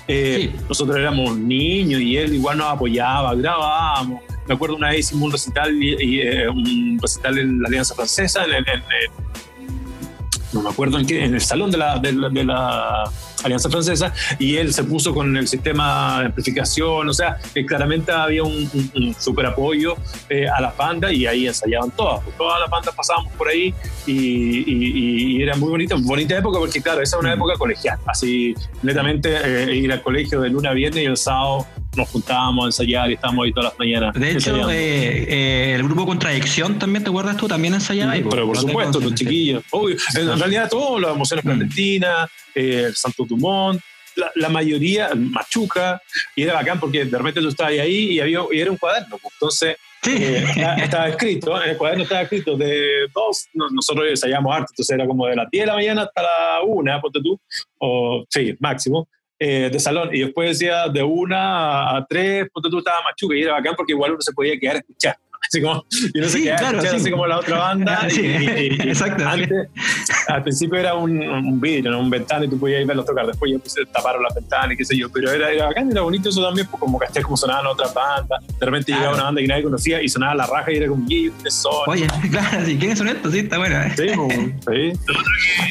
[0.07, 4.21] Eh, nosotros éramos niños y él igual nos apoyaba, grabábamos.
[4.47, 8.45] Me acuerdo una vez hicimos un recital, y, eh, un recital en la Alianza Francesa,
[8.45, 8.83] en,
[10.53, 13.11] no me acuerdo en qué, en el salón de la, de la, de la
[13.45, 18.11] Alianza Francesa, y él se puso con el sistema de amplificación, o sea, que claramente
[18.11, 19.95] había un, un, un super apoyo
[20.29, 23.73] eh, a las bandas y ahí ensayaban todas, pues todas las bandas pasábamos por ahí
[24.05, 27.97] y, y- y era muy bonita, bonita época porque claro, esa es una época colegial,
[28.05, 28.53] así
[28.83, 32.67] netamente eh, ir al colegio de lunes a viernes y el sábado nos juntábamos a
[32.67, 34.13] ensayar y estábamos ahí todas las mañanas.
[34.13, 37.47] De hecho, eh, eh, el grupo Contradicción también, ¿te acuerdas tú?
[37.47, 38.23] También ensayaba ahí.
[38.29, 39.63] Pero por supuesto, los chiquillos.
[39.71, 39.95] Obvio.
[40.15, 41.47] En, realidad, todos, las emociones Mm.
[41.47, 43.79] clandestinas, eh, el Santo Dumont,
[44.15, 46.01] la, la mayoría, Machuca,
[46.35, 49.17] y era bacán porque de repente tú estabas ahí y, había, y era un cuaderno.
[49.33, 50.11] Entonces, Sí.
[50.17, 50.45] eh,
[50.83, 55.07] estaba- escrito, en el cuaderno estaba escrito de dos, no- nosotros ensayábamos arte, entonces era
[55.07, 57.39] como de las 10 de la mañana hasta la 1, ponte tú,
[57.79, 59.07] o sí, máximo.
[59.39, 63.41] Eh, de salón y después decía de una a tres, ponte tú estaba Machuca y
[63.41, 65.17] era bacán porque igual uno se podía quedar a escuchar
[65.47, 67.03] así como y uno se Sí, quedaba claro, escuchando sí.
[67.03, 69.67] así como la otra banda Sí, y- y- y- exacto, antes,
[70.27, 71.99] al principio era un, un vidrio, ¿no?
[71.99, 73.27] un ventana y tú podías ir a verlos tocar.
[73.27, 75.07] Después ya pues, taparon las ventanas y qué sé yo.
[75.11, 78.41] Pero era, era bacán, era bonito eso también, pues, como caché como sonaban otras bandas.
[78.59, 79.01] De repente Claro.
[79.01, 81.73] llegaba una banda que nadie conocía y sonaba la raja y era como, ¿qué son?
[81.87, 83.31] Oye, claro, sí, ¿quiénes son estos?
[83.31, 83.95] Sí, está buena.
[83.95, 84.07] Sí,
[84.65, 85.13] pues, sí.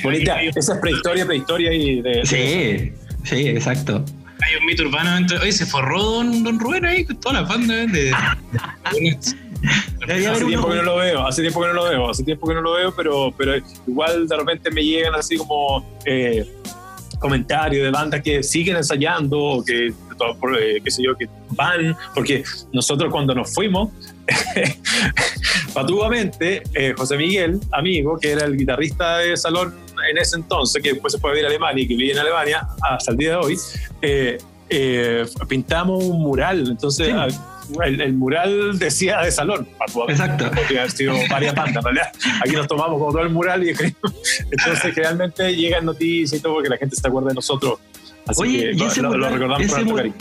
[0.05, 0.41] Bonita.
[0.43, 2.25] Esa es prehistoria, prehistoria y de.
[2.25, 2.93] Sí,
[3.25, 4.05] sí, exacto.
[4.41, 5.41] Hay un mito urbano dentro.
[5.41, 7.87] Oye, se forró Don, don Rubén ahí con toda la banda ¿eh?
[7.87, 8.13] de.
[10.07, 12.55] Hace tiempo que no lo veo, hace tiempo que no lo veo, hace tiempo que
[12.55, 13.55] no lo veo, pero, pero
[13.87, 16.45] igual de repente me llegan así como eh,
[17.19, 22.45] comentarios de bandas que siguen ensayando, o que, eh, qué sé yo, que van, porque
[22.73, 23.91] nosotros cuando nos fuimos,
[25.75, 29.75] patuamente, eh, José Miguel, amigo, que era el guitarrista de salón
[30.11, 32.19] en ese entonces, que después se fue a vivir a Alemania y que vive en
[32.19, 33.59] Alemania hasta el día de hoy,
[34.03, 34.39] eh,
[34.71, 37.07] eh, pintamos un mural, entonces...
[37.09, 37.13] Sí.
[37.15, 37.27] ah,
[37.83, 39.67] el, el mural decía de salón,
[40.09, 40.51] Exacto.
[40.51, 42.13] podría haber sido varias bandas, realidad.
[42.45, 43.71] Aquí nos tomamos como todo el mural y
[44.51, 47.79] entonces realmente llegan noticias y todo porque la gente se acuerda de nosotros.
[48.27, 50.15] Así Oye, que ¿y lo, ese lo- lo mural- recordamos ese con cariño.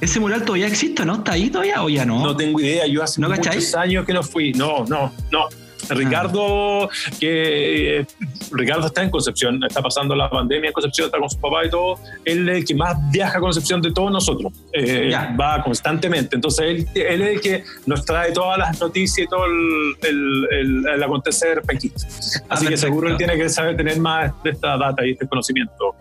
[0.00, 1.14] ¿Ese mural todavía existe, no?
[1.18, 2.20] ¿Está ahí todavía o ya no?
[2.20, 3.74] No tengo idea, yo hace ¿No muchos cacháis?
[3.76, 4.52] años que no fui.
[4.52, 5.48] No, no, no.
[5.90, 6.88] Ricardo,
[7.20, 8.06] que eh,
[8.52, 11.70] Ricardo está en Concepción, está pasando la pandemia en Concepción, está con su papá y
[11.70, 11.98] todo.
[12.24, 14.52] Él es el que más viaja a Concepción de todos nosotros.
[14.72, 15.34] Eh, Ya.
[15.38, 16.36] va constantemente.
[16.36, 20.48] Entonces, él, él es el que nos trae todas las noticias y todo el, el,
[20.50, 22.06] el- el acontecer penquista.
[22.06, 22.76] Así Ah, que perfecto.
[22.78, 25.94] seguro él tiene que saber tener más de esta data y este conocimiento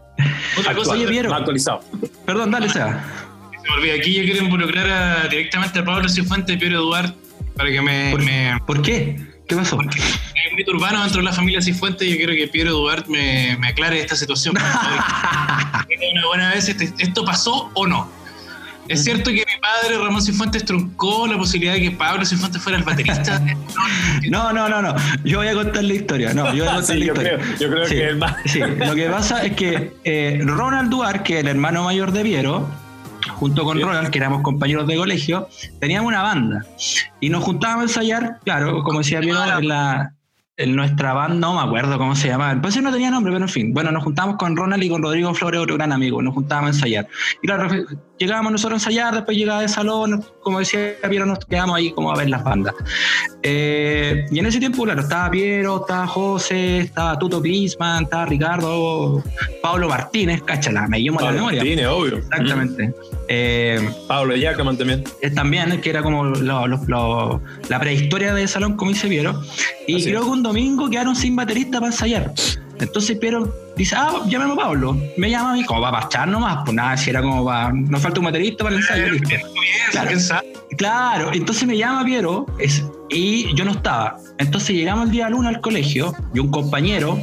[0.57, 1.29] Otra cosa, actual, Oye, Piero.
[1.29, 1.81] más actualizado.
[2.25, 3.03] Perdón, dale, Seba.
[3.51, 3.93] se me olvida.
[3.95, 7.13] Aquí yo quiero involucrar a- directamente a Pablo Cifuentes y Piero Duarte
[7.55, 8.11] para que me.
[8.11, 9.17] ¿Por, me ¿por qué?
[9.51, 9.77] ¿Qué pasó?
[9.81, 13.09] hay un mito urbano dentro de la familia Cifuentes y yo quiero que Piero Duarte
[13.11, 14.55] me, me aclare esta situación.
[16.13, 18.09] una buena vez, este- ¿esto pasó o no?
[18.87, 22.77] ¿Es cierto que mi padre, Ramón Cifuentes, truncó la posibilidad de que Pablo Cifuentes fuera
[22.77, 23.41] el baterista?
[24.29, 24.95] No, no, no, no.
[25.23, 26.33] Yo voy a contar la historia.
[26.33, 27.37] No, yo voy a contar Sí, la yo historia.
[27.37, 27.95] creo, yo creo Sí.
[27.95, 28.35] que el más.
[28.45, 32.23] Sí, lo que pasa es que eh, Ronald Duarte, que es el hermano mayor de
[32.23, 32.69] Piero,
[33.29, 33.79] junto con.
[33.81, 35.47] Ronald, que éramos compañeros de colegio,
[35.79, 36.65] teníamos una banda.
[37.19, 40.13] Y nos juntábamos a ensayar, claro, como decía Piero, en, la,
[40.57, 42.61] en nuestra banda, no me acuerdo cómo se llamaba.
[42.61, 43.73] Pues no tenía nombre, pero en fin.
[43.73, 46.21] Bueno, nos juntábamos con Ronald y con Rodrigo Flores, otro gran amigo.
[46.21, 47.07] Nos juntábamos a ensayar.
[47.41, 47.69] Y claro,
[48.25, 52.11] llegábamos nosotros a ensayar, después llegaba de salón, como decía Piero, nos quedamos ahí como
[52.11, 52.73] a ver las bandas.
[53.43, 59.23] Eh, y en ese tiempo, claro, estaba Piero, estaba José, estaba Tuto Pisman, estaba Ricardo,
[59.61, 61.59] Pablo Martínez, cáchala, me llamo la memoria.
[61.61, 62.17] Martínez, obvio.
[62.17, 62.93] Exactamente.
[63.27, 64.07] Eh, Mm.
[64.07, 65.03] Pablo Yacaman también.
[65.21, 69.41] es también, que era como lo- lo- lo- la prehistoria de salón, como dice Piero.
[69.87, 70.25] Y Así creo es.
[70.25, 72.33] que un domingo quedaron sin baterista para ensayar.
[72.81, 74.97] Entonces Piero dice, ah, llámame a Pablo.
[75.17, 76.59] Me llama a mí, como para parchar nomás.
[76.65, 77.71] Pues nada, si era como para.
[77.71, 79.29] Nos falta un baterista para el ensayo, listo.
[80.77, 81.31] Claro.
[81.33, 84.17] Entonces me llama Piero es- y yo no estaba.
[84.37, 87.19] Entonces llegamos el día lunes al colegio y un compañero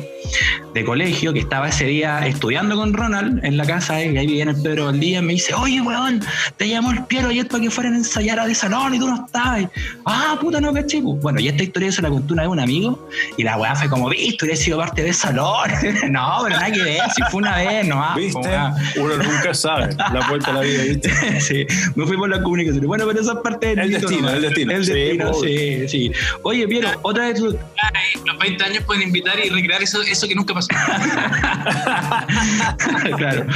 [0.75, 4.53] de colegio que estaba ese día estudiando con Ronald en la casa, y ahí viene
[4.53, 6.21] el Pedro Valdía, me dice, oye, weón,
[6.57, 9.09] te llamó el Piero ayer para que fueran a ensayar a de salón y tú
[9.09, 9.65] no estabas.
[10.05, 11.01] Ah, puta, no caché.
[11.03, 11.21] pues.
[11.21, 13.89] Bueno, y esta historia se la contó una vez un amigo y la weá fue
[13.89, 15.71] como, viste, hubiera sido parte de salón.
[16.11, 18.13] no, pero nada que ver, si fue una vez nomás.
[18.15, 18.49] pues, ¿Viste?
[18.49, 18.73] weón.
[18.99, 21.41] Uno nunca sabe la vuelta a la vida, ¿viste?
[21.41, 22.87] sí, me fui por la comunicación.
[22.87, 24.73] Bueno, pero esa es parte del El destino, el destino.
[24.73, 25.51] El Sí, destino, pues.
[25.51, 26.13] sí, sí.
[26.43, 30.55] Oye, Piero, otra vez Los 20 años pueden invitar y recrear eso, eso que nunca
[30.55, 30.69] pasó.
[33.17, 33.47] claro.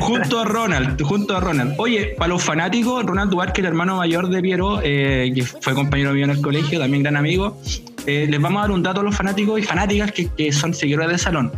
[0.00, 1.74] junto a Ronald, junto a Ronald.
[1.78, 6.12] Oye, para los fanáticos, Ronald Duarte, el hermano mayor de Piero, eh, que fue compañero
[6.12, 7.60] mío en el colegio, también gran amigo,
[8.06, 10.74] eh, les vamos a dar un dato a los fanáticos y fanáticas que, que son
[10.74, 11.52] seguidores de salón.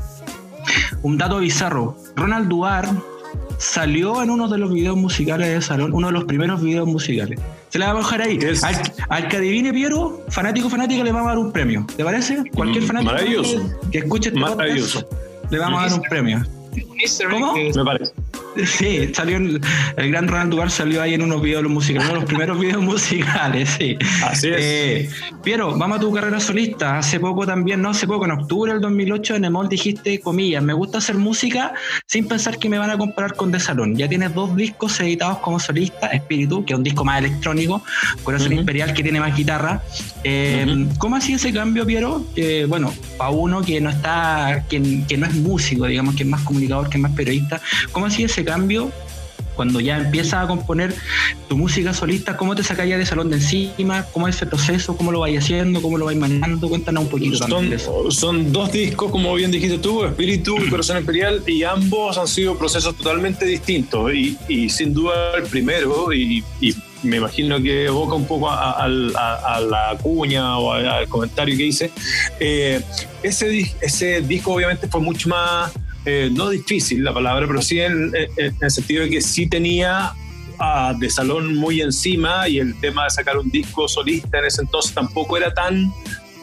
[1.02, 1.96] Un dato bizarro.
[2.16, 2.94] Ronald Duarte
[3.58, 7.38] salió en uno de los videos musicales de Salón, uno de los primeros videos musicales.
[7.74, 8.38] Se le va a bajar ahí.
[8.62, 11.84] Al, al, que adivine Piero, fanático fanática, le vamos a dar un premio.
[11.96, 12.44] ¿Te parece?
[12.54, 13.42] Cualquier mm, fanático
[13.90, 15.08] que, escuche este Maravilloso.
[15.50, 16.44] le vamos a dar un premio.
[17.28, 17.54] ¿Cómo?
[17.54, 18.12] Me parece.
[18.64, 19.60] Sí, salió el,
[19.96, 23.68] gran Ronald Duval salió ahí en unos videos musicales, uno de los primeros videos musicales,
[23.78, 23.96] sí.
[24.24, 24.56] Así es.
[24.58, 25.10] Eh,
[25.42, 26.98] Piero, vamos a tu carrera solista.
[26.98, 30.72] Hace poco también, no hace poco, en octubre del 2008 en Emol dijiste, comillas, me
[30.72, 31.72] gusta hacer música
[32.06, 33.96] sin pensar que me van a comparar con The Salón.
[33.96, 37.82] Ya tienes dos discos editados como solista, Espíritu, que es un disco más electrónico,
[38.22, 39.82] Corazón Imperial, que tiene más guitarra.
[40.22, 42.24] Eh, ¿Cómo ha sido ese cambio, Piero?
[42.68, 46.42] bueno, para uno que no está, que, que no es músico, digamos, que es más
[46.42, 47.60] comunicador, que es más periodista,
[47.92, 48.92] ¿cómo ha sido ese cambio
[49.54, 50.94] cuando ya empiezas a componer
[51.48, 54.04] tu música solista, ¿cómo te ya de salón de encima?
[54.12, 54.96] ¿Cómo es ese proceso?
[54.96, 55.80] ¿Cómo lo vais haciendo?
[55.80, 56.68] ¿Cómo lo vais manejando?
[56.68, 61.42] Cuéntanos un poquito son, Son dos discos, como bien dijiste tú, Espíritu y Corazón Imperial,
[61.46, 64.12] y ambos han sido procesos totalmente distintos.
[64.12, 66.44] Y, sin duda el primero, y,
[67.02, 71.90] me imagino que evoca un poco a, la cuña o al comentario que hice,
[72.40, 72.80] eh,
[73.22, 75.70] ese, ese disco obviamente fue mucho más
[76.04, 80.12] eh, no difícil la palabra, pero sí en, el sentido de que sí tenía
[80.58, 84.62] a de salón muy encima y el tema de sacar un disco solista en ese
[84.62, 85.92] entonces tampoco era tan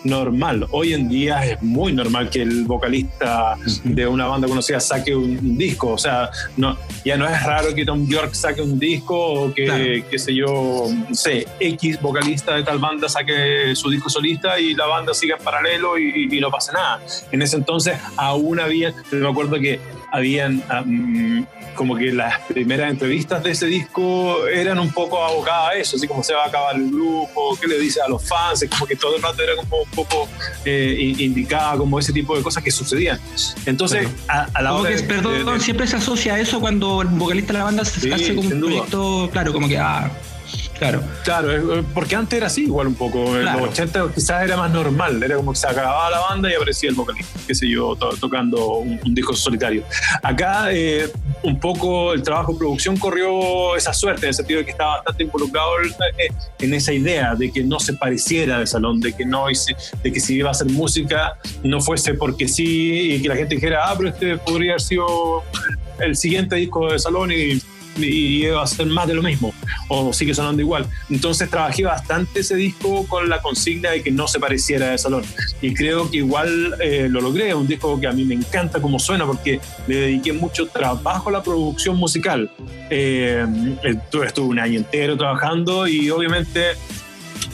[0.03, 0.67] normal.
[0.71, 5.57] Hoy en día es muy normal que el vocalista de una banda conocida saque un,
[5.57, 5.89] disco.
[5.93, 10.03] O sea, no, ya no es raro que Tom York saque un disco o que,
[10.09, 14.87] qué sé yo, sé, X vocalista de tal banda saque su disco solista y la
[14.87, 17.01] banda siga en paralelo y, no pasa nada.
[17.31, 19.79] En ese entonces aún había, me acuerdo que
[20.11, 20.63] habían
[21.75, 26.07] como que las primeras entrevistas de ese disco eran un poco abocadas a eso, así
[26.07, 28.95] como se va a acabar el grupo, qué le dice a los fans, como que
[28.95, 30.27] todo el rato era como un poco
[30.65, 33.19] eh, indicada como ese tipo de cosas que sucedían.
[33.65, 37.59] Entonces, a, la hora que, perdón, siempre se asocia a eso cuando el vocalista de
[37.59, 40.11] la banda se hace como un proyecto, claro, como que, ah,
[40.81, 41.03] Claro.
[41.23, 43.37] Claro, eh, porque antes era así, igual un poco.
[43.37, 46.55] En los 80 quizás era más normal, era como que se acababa la banda y
[46.55, 49.83] aparecía el vocalista, qué sé yo, tocando un, disco solitario.
[50.23, 51.07] Acá, eh,
[51.43, 54.95] un poco el trabajo de producción corrió esa suerte, en el sentido de que estaba
[54.95, 55.69] bastante involucrado
[56.17, 59.45] eh, en esa idea de que no se pareciera de salón, de que, no,
[60.01, 63.53] de que si iba a hacer música no fuese porque sí y que la gente
[63.53, 65.43] dijera, ah, pero este podría haber sido
[65.99, 67.61] el siguiente disco de salón y
[68.03, 69.53] y iba a ser más de lo mismo,
[69.87, 70.85] o sigue sonando igual.
[71.09, 75.23] Entonces trabajé bastante ese disco con la consigna de que no se pareciera de salón.
[75.61, 78.99] Y creo que igual eh, lo logré, un disco que a mí me encanta como
[78.99, 82.51] suena, porque le dediqué mucho trabajo a la producción musical.
[82.89, 83.45] Eh,
[83.83, 86.75] estuve un año entero trabajando y obviamente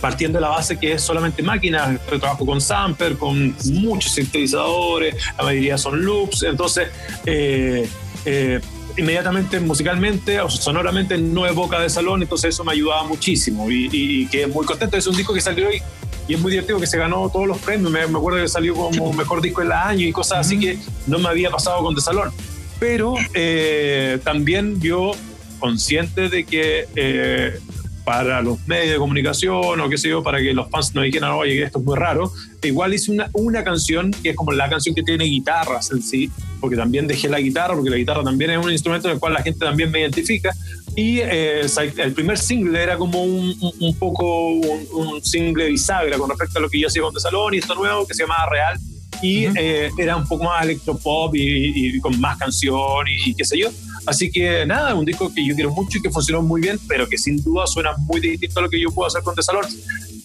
[0.01, 5.43] partiendo de la base que es solamente máquinas, trabajo con sampler, con muchos sintetizadores, la
[5.43, 6.89] mayoría son loops, entonces
[7.25, 7.87] eh,
[8.25, 8.59] eh
[8.97, 14.27] inmediatamente musicalmente o sonoramente no evoca de salón, entonces eso me ayudaba muchísimo y, y,
[14.27, 14.97] que muy contento.
[14.97, 15.81] Es un disco que salió y,
[16.27, 17.91] y es muy divertido, que se ganó todos los premios.
[17.91, 21.29] Me, acuerdo que salió como mejor disco del año y cosas así que no me
[21.29, 22.31] había pasado con de salón.
[22.79, 25.11] Pero eh, también yo,
[25.59, 27.59] consciente de que eh,
[28.03, 31.31] para los medios de comunicación o qué sé yo, para que los fans no dijeran,
[31.31, 32.31] oye, esto es muy raro.
[32.63, 36.29] Igual hice una, una canción que es como la canción que tiene guitarras en sí,
[36.59, 39.33] porque también dejé la guitarra, porque la guitarra también es un instrumento en el cual
[39.33, 40.53] la gente también me identifica.
[40.95, 41.67] Y eh,
[41.97, 46.69] el primer single era como un, un, poco un, single bisagra con respecto a lo
[46.69, 48.79] que yo hacía con The Salón y esto nuevo que se llamaba Real.
[49.21, 53.59] Y eh, era un poco más electropop y, y, con más canción y qué sé
[53.59, 53.69] yo.
[54.07, 57.07] Así que nada, un disco que yo quiero mucho y que funcionó muy bien, pero
[57.09, 59.65] que sin duda suena muy distinto a lo que yo puedo hacer con Salón.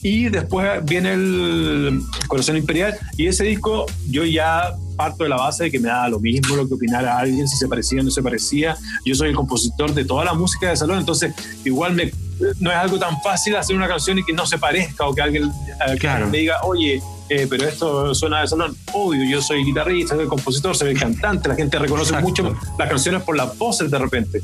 [0.02, 5.64] Y después viene el Corazón Imperial y ese disco yo ya parto de la base
[5.64, 8.10] de que me da lo mismo lo que opinara alguien, si se parecía o no
[8.10, 8.76] se parecía.
[9.04, 11.34] Yo soy el compositor de toda la música de Salón, entonces
[11.64, 12.12] igual me,
[12.60, 15.22] no es algo tan fácil hacer una canción y que no se parezca o que
[15.22, 17.00] alguien eh, me diga, oye,
[17.34, 18.76] eh, pero esto suena de salón.
[18.92, 23.36] Obvio, yo soy guitarrista, soy compositor, soy cantante, la gente reconoce mucho las canciones por
[23.36, 24.42] las voces de repente.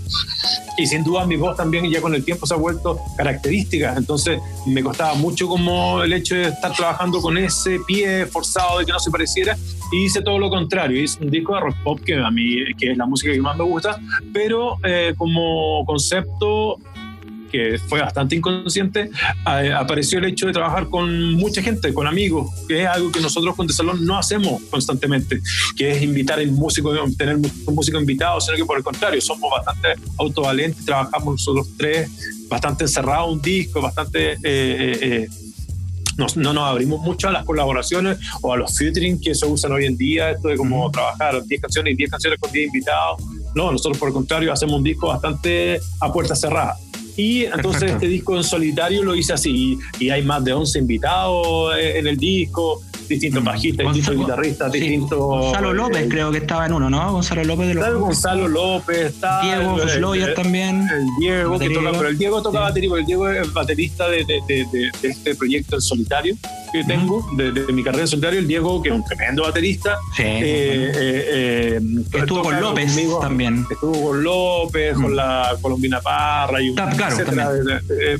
[0.79, 4.40] Y sin duda mi voz también ya con el tiempo se ha vuelto característica, entonces
[4.64, 8.92] me costaba mucho como el hecho de estar trabajando con ese pie forzado de que
[8.92, 9.55] no se pareciera
[9.92, 12.92] y hice todo lo contrario, hice un disco de rock pop que a mí que
[12.92, 14.01] es la música que más me gusta,
[14.33, 16.79] pero eh, como concepto
[17.50, 19.11] que fue bastante inconsciente,
[19.44, 23.54] apareció el hecho de trabajar con mucha gente, con amigos, que es algo que nosotros
[23.56, 25.40] con The Salón no hacemos constantemente,
[25.76, 29.50] que es invitar a músico, tener un músico invitado, sino que por el contrario, somos
[29.50, 32.11] bastante autovalentes, trabajamos nosotros tres,
[32.48, 34.32] bastante encerrados un disco, bastante...
[34.32, 35.28] Eh, eh, eh,
[36.34, 39.87] no nos abrimos mucho a las colaboraciones o a los featuring que se usan hoy
[39.87, 43.22] en día, esto de cómo trabajar 10 canciones y 10 canciones con 10 invitados
[43.55, 46.76] No, nosotros por el contrario hacemos un disco bastante a puerta cerrada.
[47.19, 51.75] Y entonces este disco en solitario lo hice así, y hay más de 11 invitados
[51.77, 53.45] en el disco, distintos mm.
[53.45, 55.19] bajistas, distintos guitarristas, distintos.
[55.19, 57.12] Gonzalo López creo que estaba en uno, ¿no?
[57.14, 57.99] Gonzalo López de los.
[57.99, 59.41] Gonzalo López, está.
[59.43, 60.87] Diego Floyer también.
[60.89, 64.25] El Diego, que toca, pero el Diego toca batería, porque el Diego es baterista de,
[64.25, 66.37] de, de, de, este proyecto en solitario
[66.73, 68.39] que tengo, de, mi carrera en solitario.
[68.39, 69.99] El Diego, que es un tremendo baterista.
[70.16, 70.23] Sí.
[70.23, 71.81] Eh, eh, eh,
[72.12, 73.66] estuvo con López también.
[73.71, 77.16] Estuvo con López, con la Colombina Parra y un, claro,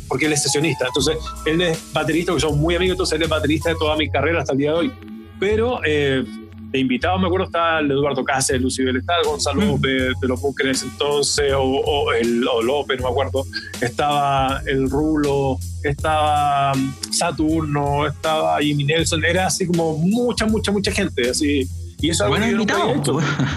[0.07, 0.87] porque él es sesionista.
[0.87, 4.09] Entonces, él es baterista, que son muy amigos, entonces él es baterista de toda mi
[4.11, 4.93] carrera hasta el día de hoy.
[5.39, 6.25] Pero eh,
[6.71, 9.65] de invitados, me acuerdo, está el Eduardo Cáceres, Lucibel, está el Gonzalo.
[9.65, 13.45] López de los Bunkers entonces, o, el López, no me acuerdo.
[13.81, 16.73] Estaba el Rulo, estaba
[17.11, 21.67] Saturno, estaba Jimmy Nelson, era así como mucha, mucha, mucha gente, así.
[22.01, 22.95] Y eso bueno invitado.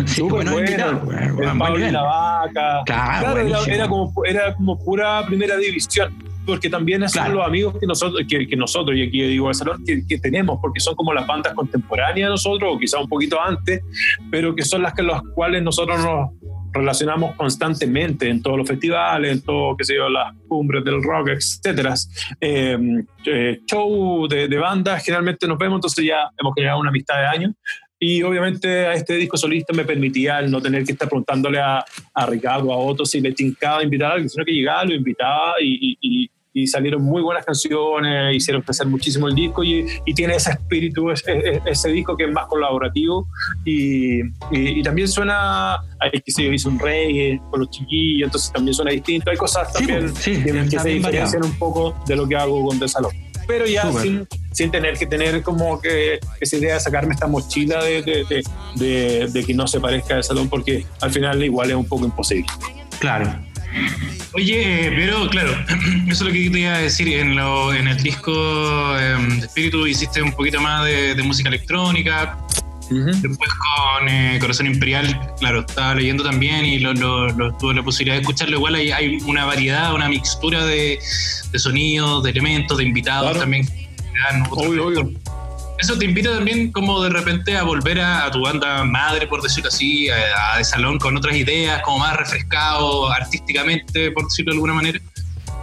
[0.05, 1.01] Sí, bueno, invitado.
[1.11, 2.81] El Pablo y la Vaca.
[2.85, 3.37] Claro,
[3.67, 8.55] era, como, era como pura primera división porque también son los amigos que nosotros, que,
[8.55, 12.31] nosotros y aquí digo el salón, que, tenemos, porque son como las bandas contemporáneas de
[12.31, 13.81] nosotros, o quizá un poquito antes,
[14.29, 16.29] pero que son las que las cuales nosotros nos
[16.73, 21.29] relacionamos constantemente en todos los festivales, en todo, qué sé yo, las cumbres del rock,
[21.29, 21.93] etcétera.
[22.39, 22.77] Eh,
[23.25, 27.27] eh, show de, de bandas, generalmente nos vemos, entonces ya hemos creado una amistad de
[27.27, 27.55] años.
[28.03, 31.85] Y obviamente a este disco solista me permitía el no tener que estar preguntándole a,
[32.15, 35.53] a Ricardo, a Otto, si le tincaba invitar a alguien, sino que llegaba, lo invitaba
[35.61, 40.33] y, y, y salieron muy buenas canciones, hicieron crecer muchísimo el disco y, y tiene
[40.33, 43.27] ese espíritu, ese, ese, disco que es más colaborativo.
[43.65, 44.21] Y,
[44.51, 48.89] y también suena, hay que se hizo un reggae con los chiquillos, entonces también suena
[48.89, 52.65] distinto, hay cosas también sí, que, que se diferencian un poco de lo que hago
[52.65, 56.79] con The Salón pero ya sin, sin, tener que tener como que esa idea de
[56.79, 58.43] sacarme esta mochila de, de,
[58.75, 62.05] de, de, que no se parezca al salón, porque al final igual es un poco
[62.05, 62.47] imposible.
[62.99, 63.33] Claro.
[64.33, 65.51] Oye, pero claro,
[66.07, 67.09] eso es lo que te iba a decir.
[67.09, 68.31] En, lo, en el disco
[68.97, 72.37] em, de Espíritu hiciste un poquito más de, de música electrónica,
[72.91, 76.93] Después con eh, Corazón Imperial, claro, estaba leyendo también y lo,
[77.57, 78.57] tuve la posibilidad de escucharlo.
[78.57, 80.99] Igual hay, hay una variedad, una mixtura de,
[81.55, 83.65] sonidos, de elementos, de invitados también.
[85.79, 89.69] Eso te invita también como de repente a volver a, tu banda madre, por decirlo
[89.69, 94.73] así, a, de salón con otras ideas, como más refrescado artísticamente, por decirlo de alguna
[94.73, 94.99] manera.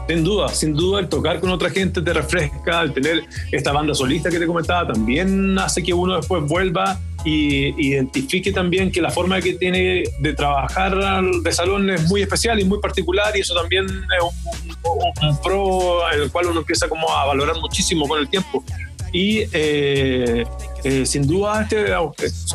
[0.09, 3.95] Sin duda, sin duda el tocar con otra gente te refresca, el tener esta banda
[3.95, 6.99] solista que te comentaba también hace que uno después vuelva
[7.29, 12.59] y identifique también que la forma que tiene de trabajar de salón es muy especial
[12.59, 17.11] y muy particular y eso también es un, un pro el cual uno empieza como
[17.11, 18.65] a valorar muchísimo con el tiempo.
[19.13, 20.45] Y eh,
[20.89, 21.85] eh, sin duda este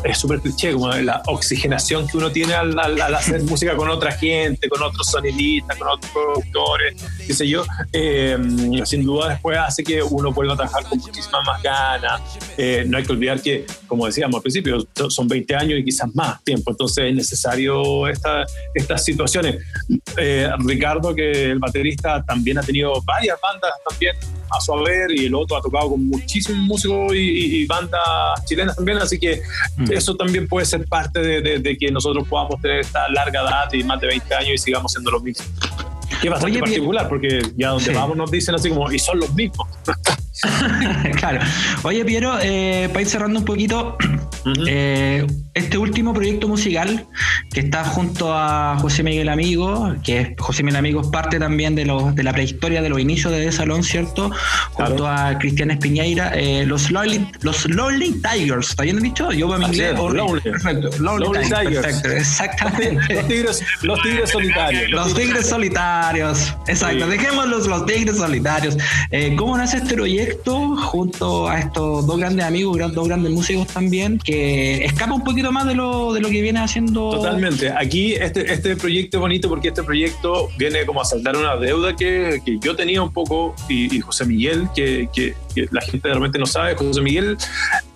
[0.02, 2.76] es súper cliché, como la oxigenación que uno tiene al,
[3.14, 8.36] hacer música con otra gente, con otros sonidistas, con otros productores, qué sé yo, eh,
[8.84, 12.20] sin duda después hace que uno vuelva a trabajar con muchísimas más ganas.
[12.86, 16.42] no hay que olvidar que, como decíamos al principio, son 20 años y quizás más
[16.42, 19.58] tiempo, entonces es necesario esta, estas situaciones.
[20.58, 24.16] Ricardo, que el baterista, también ha tenido varias bandas también
[24.50, 28.00] a su haber y el otro ha tocado con muchísimos músicos y, bandas
[28.44, 29.42] chilenas también, así que
[29.76, 29.92] mm.
[29.92, 34.00] eso también puede ser parte de, que nosotros podamos tener esta larga edad y más
[34.00, 35.48] de 20 años y sigamos siendo los mismos.
[36.20, 39.34] Que es bastante particular, porque ya donde vamos nos dicen así como, y son los
[39.34, 39.68] mismos.
[41.16, 41.40] claro.
[41.82, 43.96] Oye, Piero, eh, para ir cerrando un poquito,
[44.66, 47.06] eh, este último proyecto musical
[47.52, 51.84] que está junto a José Miguel Amigo, que José Miguel Amigo es parte también de,
[51.84, 54.30] los, de la prehistoria de los inicios de Salón, ¿cierto?
[54.72, 59.30] Junto a Cristian Espiñeira, eh, los, Lonely, los Lonely Tigers, ¿está bien dicho?
[59.32, 59.96] Yo para mi inglés.
[59.96, 60.40] Lonely.
[60.40, 60.90] Perfecto.
[60.98, 61.86] Lonely, Tigers.
[61.86, 63.14] Perfecto, exactamente.
[63.14, 64.90] los, tigres, los tigres solitarios.
[64.90, 66.54] Los, tigres, solitarios.
[66.66, 67.06] Exacto.
[67.06, 68.76] Dejémoslos los tigres solitarios.
[69.10, 74.18] Eh, ¿Cómo nace este proyecto junto a estos dos grandes amigos, dos grandes músicos también,
[74.18, 74.33] que
[74.84, 77.10] escapa un poquito más de lo, de lo que viene haciendo?
[77.10, 77.70] Totalmente.
[77.70, 81.94] Aquí este, este proyecto es bonito porque este proyecto viene como a saltar una deuda
[81.96, 85.34] que, que yo tenía un poco y, José Miguel, que, que,
[85.70, 87.36] la gente realmente no sabe, José Miguel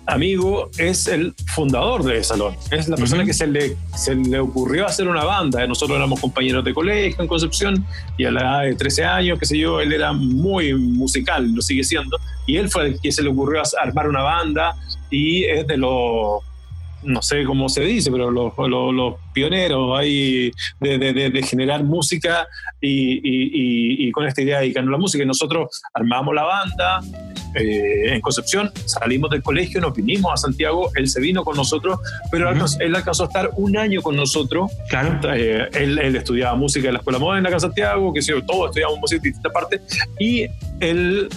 [0.09, 2.55] amigo es el fundador de Salón.
[2.71, 5.65] Es la persona que se le, se le ocurrió hacer una banda.
[5.67, 7.85] Nosotros éramos compañeros de colegio en Concepción
[8.17, 11.61] y a la edad de 13 años, qué sé yo, él era muy musical, lo
[11.61, 12.17] sigue siendo.
[12.45, 14.75] Y él fue el que se le ocurrió armar una banda
[15.09, 16.43] y es de los
[17.03, 22.47] no sé cómo se dice, pero los, los, pioneros ahí de, de, generar música
[22.81, 25.23] y, y, y, con esta idea de dedicarnos a la música.
[25.23, 26.99] Y nosotros armamos la banda,
[27.55, 31.99] eh, en Concepción, salimos del colegio, nos vinimos a Santiago, él se vino con nosotros,
[32.31, 34.71] pero él alcanzó a estar un año con nosotros.
[34.89, 35.19] Claro.
[35.33, 39.17] Eh, él, estudiaba música en la Escuela Moderna acá en Santiago, que todos estudiamos música
[39.17, 39.81] en distintas partes,
[40.19, 40.47] y
[40.79, 41.29] él,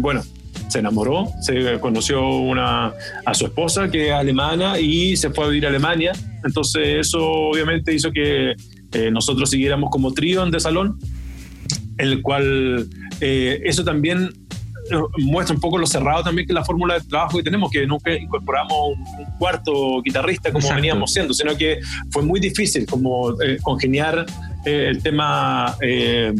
[0.00, 0.22] bueno,
[0.68, 2.92] se enamoró, se conoció una,
[3.24, 6.12] a su esposa que es alemana y se fue a vivir a Alemania.
[6.44, 8.54] Entonces eso obviamente hizo que
[9.10, 10.98] nosotros siguiéramos como trío de salón,
[11.98, 12.88] el cual
[13.20, 14.30] eso también
[15.18, 18.12] muestra un poco lo cerrado también que la fórmula de trabajo que tenemos, que nunca
[18.12, 24.26] incorporamos un, cuarto guitarrista como veníamos siendo, sino que fue muy difícil como eh, congeniar
[24.64, 26.32] eh, el tema eh,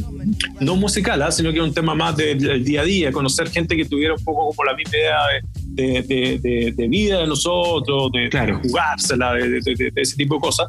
[0.60, 1.30] no musical, ¿ah?
[1.30, 4.48] sino que un tema más del, día a día, conocer gente que tuviera un poco
[4.48, 5.18] como la misma idea
[5.66, 9.60] de, vida de nosotros, de, jugársela, de,
[9.96, 10.68] ese tipo de cosas.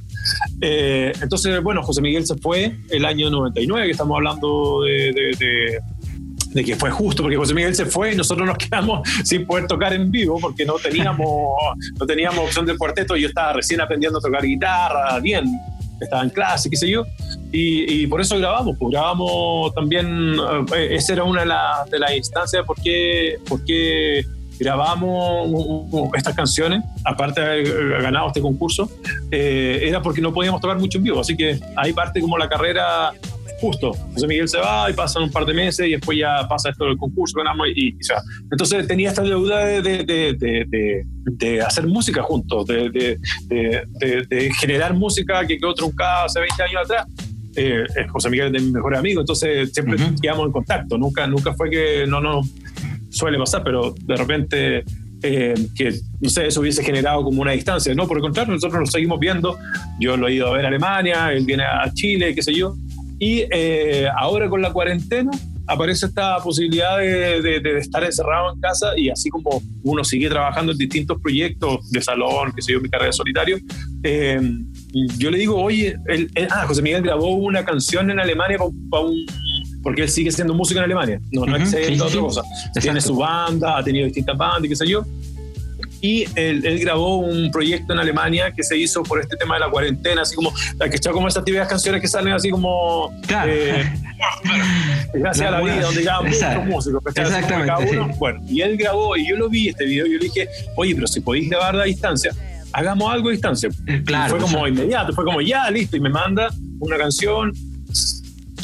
[0.62, 5.80] entonces, bueno, José Miguel se fue el año 99, que estamos hablando de
[6.56, 9.68] de que fue justo, porque José Miguel se fue y nosotros nos quedamos sin poder
[9.68, 11.28] tocar en vivo porque no teníamos,
[12.00, 13.18] no teníamos opción del cuarteto.
[13.18, 15.46] Yo estaba recién aprendiendo a tocar guitarra, bien,
[16.00, 17.06] estaba en clase, qué sé yo,
[17.58, 20.36] y, por eso grabamos, pues grabamos también,
[20.76, 23.62] eh, esa era una de, las instancias de por qué, por
[24.60, 25.50] grabamos
[26.16, 28.90] estas canciones, aparte de haber ganado este concurso,
[29.32, 32.48] eh, era porque no podíamos tocar mucho en vivo, así que ahí parte como la
[32.48, 33.12] carrera
[33.60, 33.94] justo.
[34.14, 36.86] José Miguel se va y pasan un par de meses y después ya pasa esto
[36.86, 38.22] del concurso, ganamos y, y sea.
[38.52, 43.20] Entonces tenía esta deuda de, de, de, hacer música juntos, de,
[44.60, 47.08] generar música que quedó truncada hace 20 años atrás.
[47.56, 50.98] Eh, José Miguel es de mi mejor amigo, entonces siempre quedamos en contacto.
[50.98, 52.48] Nunca, nunca fue que no nos
[53.10, 54.84] suele pasar, pero de repente
[55.24, 57.94] eh, que, no sé, eso hubiese generado como una distancia.
[57.96, 59.58] No, por el contrario, nosotros nos seguimos viendo.
[60.00, 62.76] Yo lo he ido a ver a Alemania, él viene a Chile, qué sé yo.
[63.18, 65.32] Y eh, ahora con la cuarentena
[65.68, 70.78] aparece esta posibilidad de, estar encerrado en casa y así como uno sigue trabajando en
[70.78, 73.58] distintos proyectos de salón, que sé yo, mi carrera de solitario,
[74.04, 74.40] eh,
[75.18, 75.98] yo le digo, oye,
[76.50, 78.58] ah, José Miguel grabó una canción en Alemania
[79.84, 82.42] porque él sigue siendo músico en Alemania, no, no es otra cosa.
[82.80, 85.06] Tiene su banda, ha tenido distintas bandas y qué sé yo,
[86.06, 89.70] y él, grabó un proyecto en Alemania que se hizo por este tema de la
[89.70, 93.12] cuarentena, así como, la que está como esas típicas canciones que salen así como...
[93.48, 93.84] Eh,
[95.16, 97.04] gracias a la vida, donde graban muchos músicos.
[97.08, 98.14] Exactamente.
[98.20, 100.94] Bueno, y él grabó, y yo lo vi este video, y yo le dije, oye,
[100.94, 102.32] pero si podéis grabar a distancia,
[102.76, 103.70] hagamos algo a distancia.
[104.06, 104.38] Claro.
[104.38, 106.50] fue como inmediato, fue como ya, listo, y me manda
[106.80, 107.52] una canción,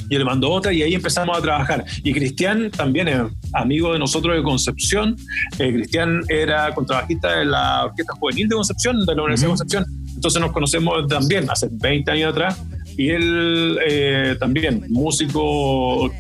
[0.10, 1.86] y le mandó otra y ahí empezamos a trabajar.
[2.04, 3.22] Y Cristian también es
[3.54, 5.16] amigo de nosotros de Concepción.
[5.58, 9.86] Eh, Cristian era contrabajista de la Orquesta Juvenil de Concepción, de la Universidad de Concepción.
[10.14, 12.62] Entonces nos conocemos también hace 20 años atrás.
[12.98, 16.12] Y él eh, también, músico,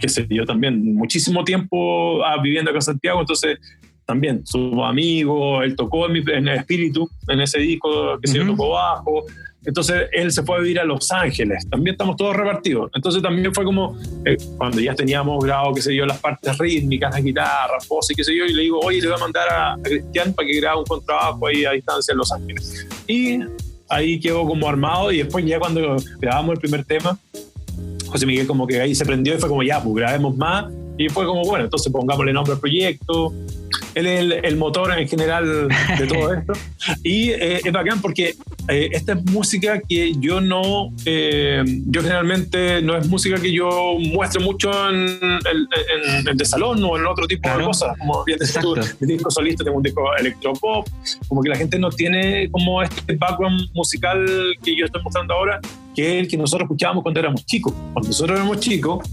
[0.00, 3.20] que, se dio también muchísimo tiempo ah, viviendo acá en Santiago.
[3.20, 3.58] Entonces
[4.10, 8.46] también su amigo, él tocó en, en el espíritu, en ese disco que se yo
[8.46, 9.24] tocó bajo,
[9.64, 11.68] entonces él se fue a vivir a Los Ángeles.
[11.68, 12.90] También estamos todos repartidos.
[12.94, 17.12] Entonces también fue como eh, cuando ya teníamos grabado, qué sé yo, las partes rítmicas,
[17.12, 19.48] la guitarra, voz y qué sé yo, y le digo, oye, le voy a mandar
[19.50, 22.86] a, Cristian para que grabe un contrabajo ahí a distancia en Los Ángeles.
[23.06, 23.40] Y
[23.88, 27.18] ahí quedó como armado y después ya cuando grabamos el primer tema,
[28.06, 30.72] José Miguel como que ahí se prendió y fue como, ya, pues grabemos más.
[30.96, 33.32] Y fue como, bueno, entonces pongámosle nombre al proyecto,
[33.94, 35.68] él es el, motor en general
[35.98, 36.52] de todo esto.
[37.02, 38.34] Y eh, es bacán porque
[38.68, 43.96] eh, esta es música que yo no, eh, yo generalmente no es música que yo
[43.98, 45.18] muestre mucho en
[46.26, 47.96] el de salón o en otro tipo de cosas.
[47.98, 50.86] Como bien tú, mi disco solista tengo un disco electropop,
[51.28, 54.26] como que la gente no tiene como este background musical
[54.62, 55.60] que yo estoy mostrando ahora,
[55.94, 57.72] que es el que nosotros escuchábamos cuando éramos chicos.
[57.92, 59.08] Cuando nosotros éramos chicos,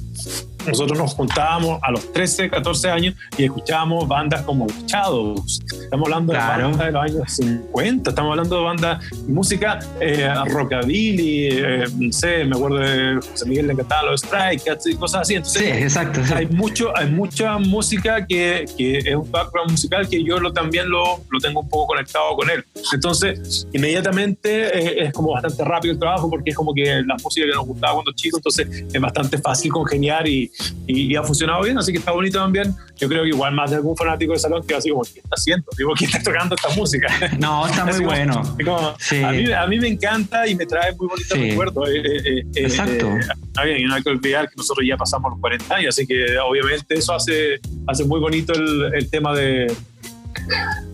[0.68, 5.61] nosotros nos juntábamos a los 13, 14 años y escuchábamos bandas como Shadows.
[5.72, 11.47] Estamos hablando de bandas de los años 50, estamos hablando de bandas, música eh, rockabilly,
[11.51, 15.36] eh, no sé, me acuerdo de José Miguel le encantaba los Strike y cosas así.
[15.36, 16.22] Entonces, sí, exacto.
[16.36, 20.89] Hay, mucho, hay mucha música que, que, es un background musical que yo lo, también
[20.89, 22.63] lo, lo tengo un poco conectado con él.
[22.93, 27.45] Entonces, inmediatamente eh, es como bastante rápido el trabajo porque es como que la música
[27.45, 30.51] que nos gustaba cuando chicos, entonces es bastante fácil congeniar y,
[30.88, 32.74] y, ha funcionado bien, así que está bonito también.
[32.97, 35.36] Yo creo que igual más de algún fanático de salón que así como, ¿qué está
[35.36, 35.68] haciendo?
[35.78, 37.08] Digo, ¿quién está tocando esta música?
[37.39, 38.41] No, está muy bueno.
[38.41, 41.89] a, mí, a, mí, me encanta y me trae muy bonitos recuerdos.
[41.89, 43.08] Eh, eh, eh, Exacto.
[43.08, 46.95] y no hay que olvidar que nosotros ya pasamos los 40 años, así que obviamente
[46.95, 49.72] eso hace, hace muy bonito el, el tema de,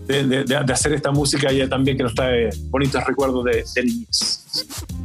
[0.06, 5.03] de, de, hacer esta música ya también que nos trae bonitos recuerdos de, de.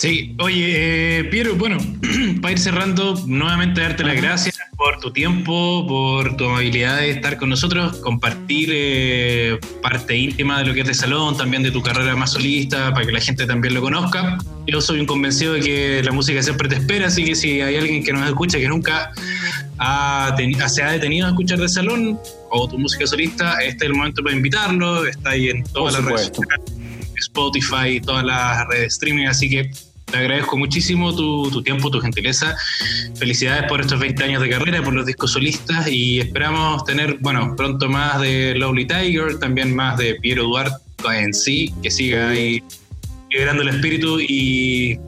[0.00, 1.76] Sí, oye, eh, Piero, bueno,
[2.40, 7.36] para ir cerrando, nuevamente darte las gracias por tu tiempo, por tu habilidad de estar
[7.36, 11.82] con nosotros, compartir eh, parte íntima de lo que es de salón, también de tu
[11.82, 14.38] carrera más solista, para que la gente también lo conozca.
[14.68, 17.74] Yo soy un convencido de que la música siempre te espera, así que si hay
[17.74, 19.10] alguien que nos escucha que nunca
[20.68, 22.20] se ha detenido a escuchar de salón
[22.50, 26.04] o tu música solista, este es el momento para invitarlo, está ahí en todas las
[26.04, 26.30] redes
[27.16, 29.72] Spotify, todas las redes de streaming, así que
[30.10, 32.56] te agradezco muchísimo tu, tiempo, tu gentileza.
[33.16, 37.54] Felicidades por estos 20 años de carrera, por los discos solistas y esperamos tener, bueno,
[37.56, 40.78] pronto más de Lovely Tiger, también más de Piero Duarte
[41.14, 42.62] en sí, que siga ahí
[43.30, 44.98] liberando el espíritu y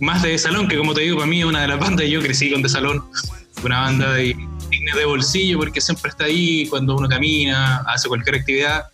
[0.00, 2.20] más de Salón, que como te digo, para mí es una de las bandas, yo
[2.20, 3.04] crecí con De Salón,
[3.64, 4.36] una banda de
[4.84, 8.84] de bolsillo porque siempre está ahí cuando uno camina, hace cualquier actividad.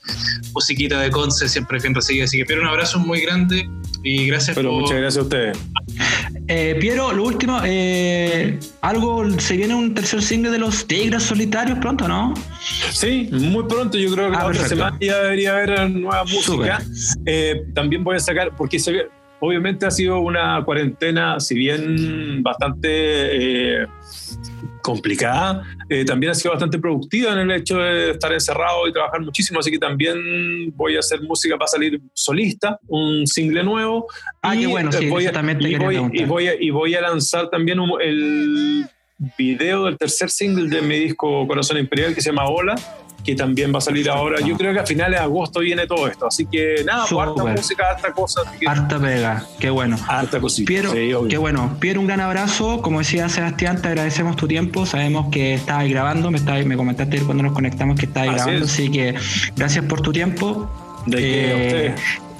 [0.53, 2.25] Musiquita de Conce siempre es bien recibida.
[2.25, 3.69] Así que, Piero, un abrazo muy grande
[4.03, 5.59] y gracias Pero muchas gracias a ustedes.
[6.49, 11.79] Eh, Piero, lo último, eh, algo, se viene un tercer single de los Tigres Solitarios
[11.79, 12.35] pronto, ¿no?
[12.91, 13.97] Sí, muy pronto.
[13.97, 16.83] Yo creo que ah, la otra semana ya debería haber nueva música.
[17.25, 19.07] Eh, también voy a sacar, porque se,
[19.41, 23.87] obviamente ha sido una cuarentena, si bien bastante
[24.85, 29.23] complicada, eh, también ha sido bastante productiva en el hecho de estar encerrado y trabajar
[29.23, 34.07] muchísimo, así que también voy a hacer música para salir solista, un single nuevo.
[34.43, 37.49] Ah, qué bueno, sí, voy a, y, voy, y, voy a, y voy a lanzar
[37.49, 38.87] también el
[39.39, 42.75] video del tercer single de mi disco Corazón Imperial que se llama Hola
[43.25, 44.41] que también va a salir ahora.
[44.41, 46.27] Yo creo que a finales de agosto viene todo esto.
[46.27, 48.43] Así que nada, pues, harta música, harta cosa.
[48.67, 49.97] Harta pega, qué bueno.
[50.07, 50.69] Harta cosita.
[50.69, 50.93] Piero,
[51.29, 51.77] qué bueno.
[51.81, 52.83] Piero, un gran abrazo.
[52.83, 54.85] Como decía Sebastián, te agradecemos tu tiempo.
[54.87, 58.67] Sabemos que estabas grabando, me, estabas, me comentaste cuando nos conectamos que estabas grabando.
[58.67, 59.15] Así que
[59.57, 60.71] gracias por tu tiempo.
[61.07, 61.95] De que eh,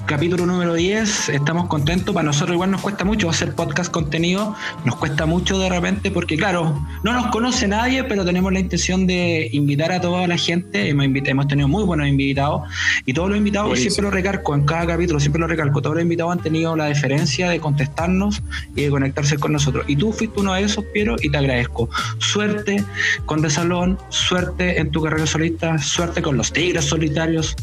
[0.05, 1.29] capítulo número 10.
[1.29, 2.13] Estamos contentos.
[2.13, 4.55] Para nosotros igual nos cuesta mucho hacer podcast contenido.
[4.83, 9.07] Nos cuesta mucho de repente porque, claro, no nos conoce nadie, pero tenemos la intención
[9.07, 10.89] de invitar a toda la gente.
[10.89, 12.69] Hemos, hemos tenido muy buenos invitados
[13.05, 16.03] y todos los invitados, siempre lo recalco, en cada capítulo siempre lo recalco, todos los
[16.03, 18.41] invitados han tenido la deferencia de contestarnos
[18.75, 19.85] y de conectarse con nosotros.
[19.87, 21.89] Y tú fuiste uno de esos, Piero, y te agradezco.
[22.19, 22.83] Suerte
[23.25, 27.55] con De Salón, suerte en tu carrera solista, suerte con los Tigres Solitarios.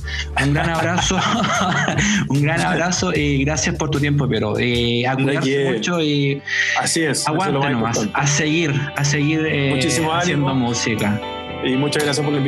[0.43, 1.19] Un gran abrazo.
[2.33, 6.43] un gran abrazo y gracias por tu tiempo, pero eh, a cuidarse mucho y
[6.79, 9.79] así es, aguante nomás, a seguir, a seguir eh,
[10.13, 11.21] haciendo música.
[11.65, 12.41] Y muchas gracias por la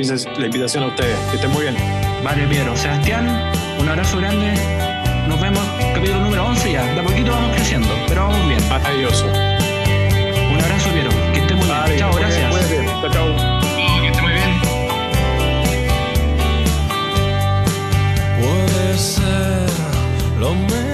[0.47, 1.16] invitación, a ustedes.
[1.30, 1.76] Que estén muy bien.
[2.24, 2.76] Vale, Piero.
[2.76, 4.55] Sebastián, un abrazo grande.
[5.28, 5.62] Nos vemos
[5.95, 6.85] capítulo número 11 ya.
[6.95, 8.68] De a poquito vamos creciendo, pero vamos bien.
[8.68, 9.26] Maravilloso.
[9.26, 11.11] Un abrazo, Piero.
[11.32, 11.99] Que esté muy bien.
[11.99, 12.53] Chao, gracias.
[13.01, 13.54] Chao, chao.
[20.45, 20.93] Lo mejor.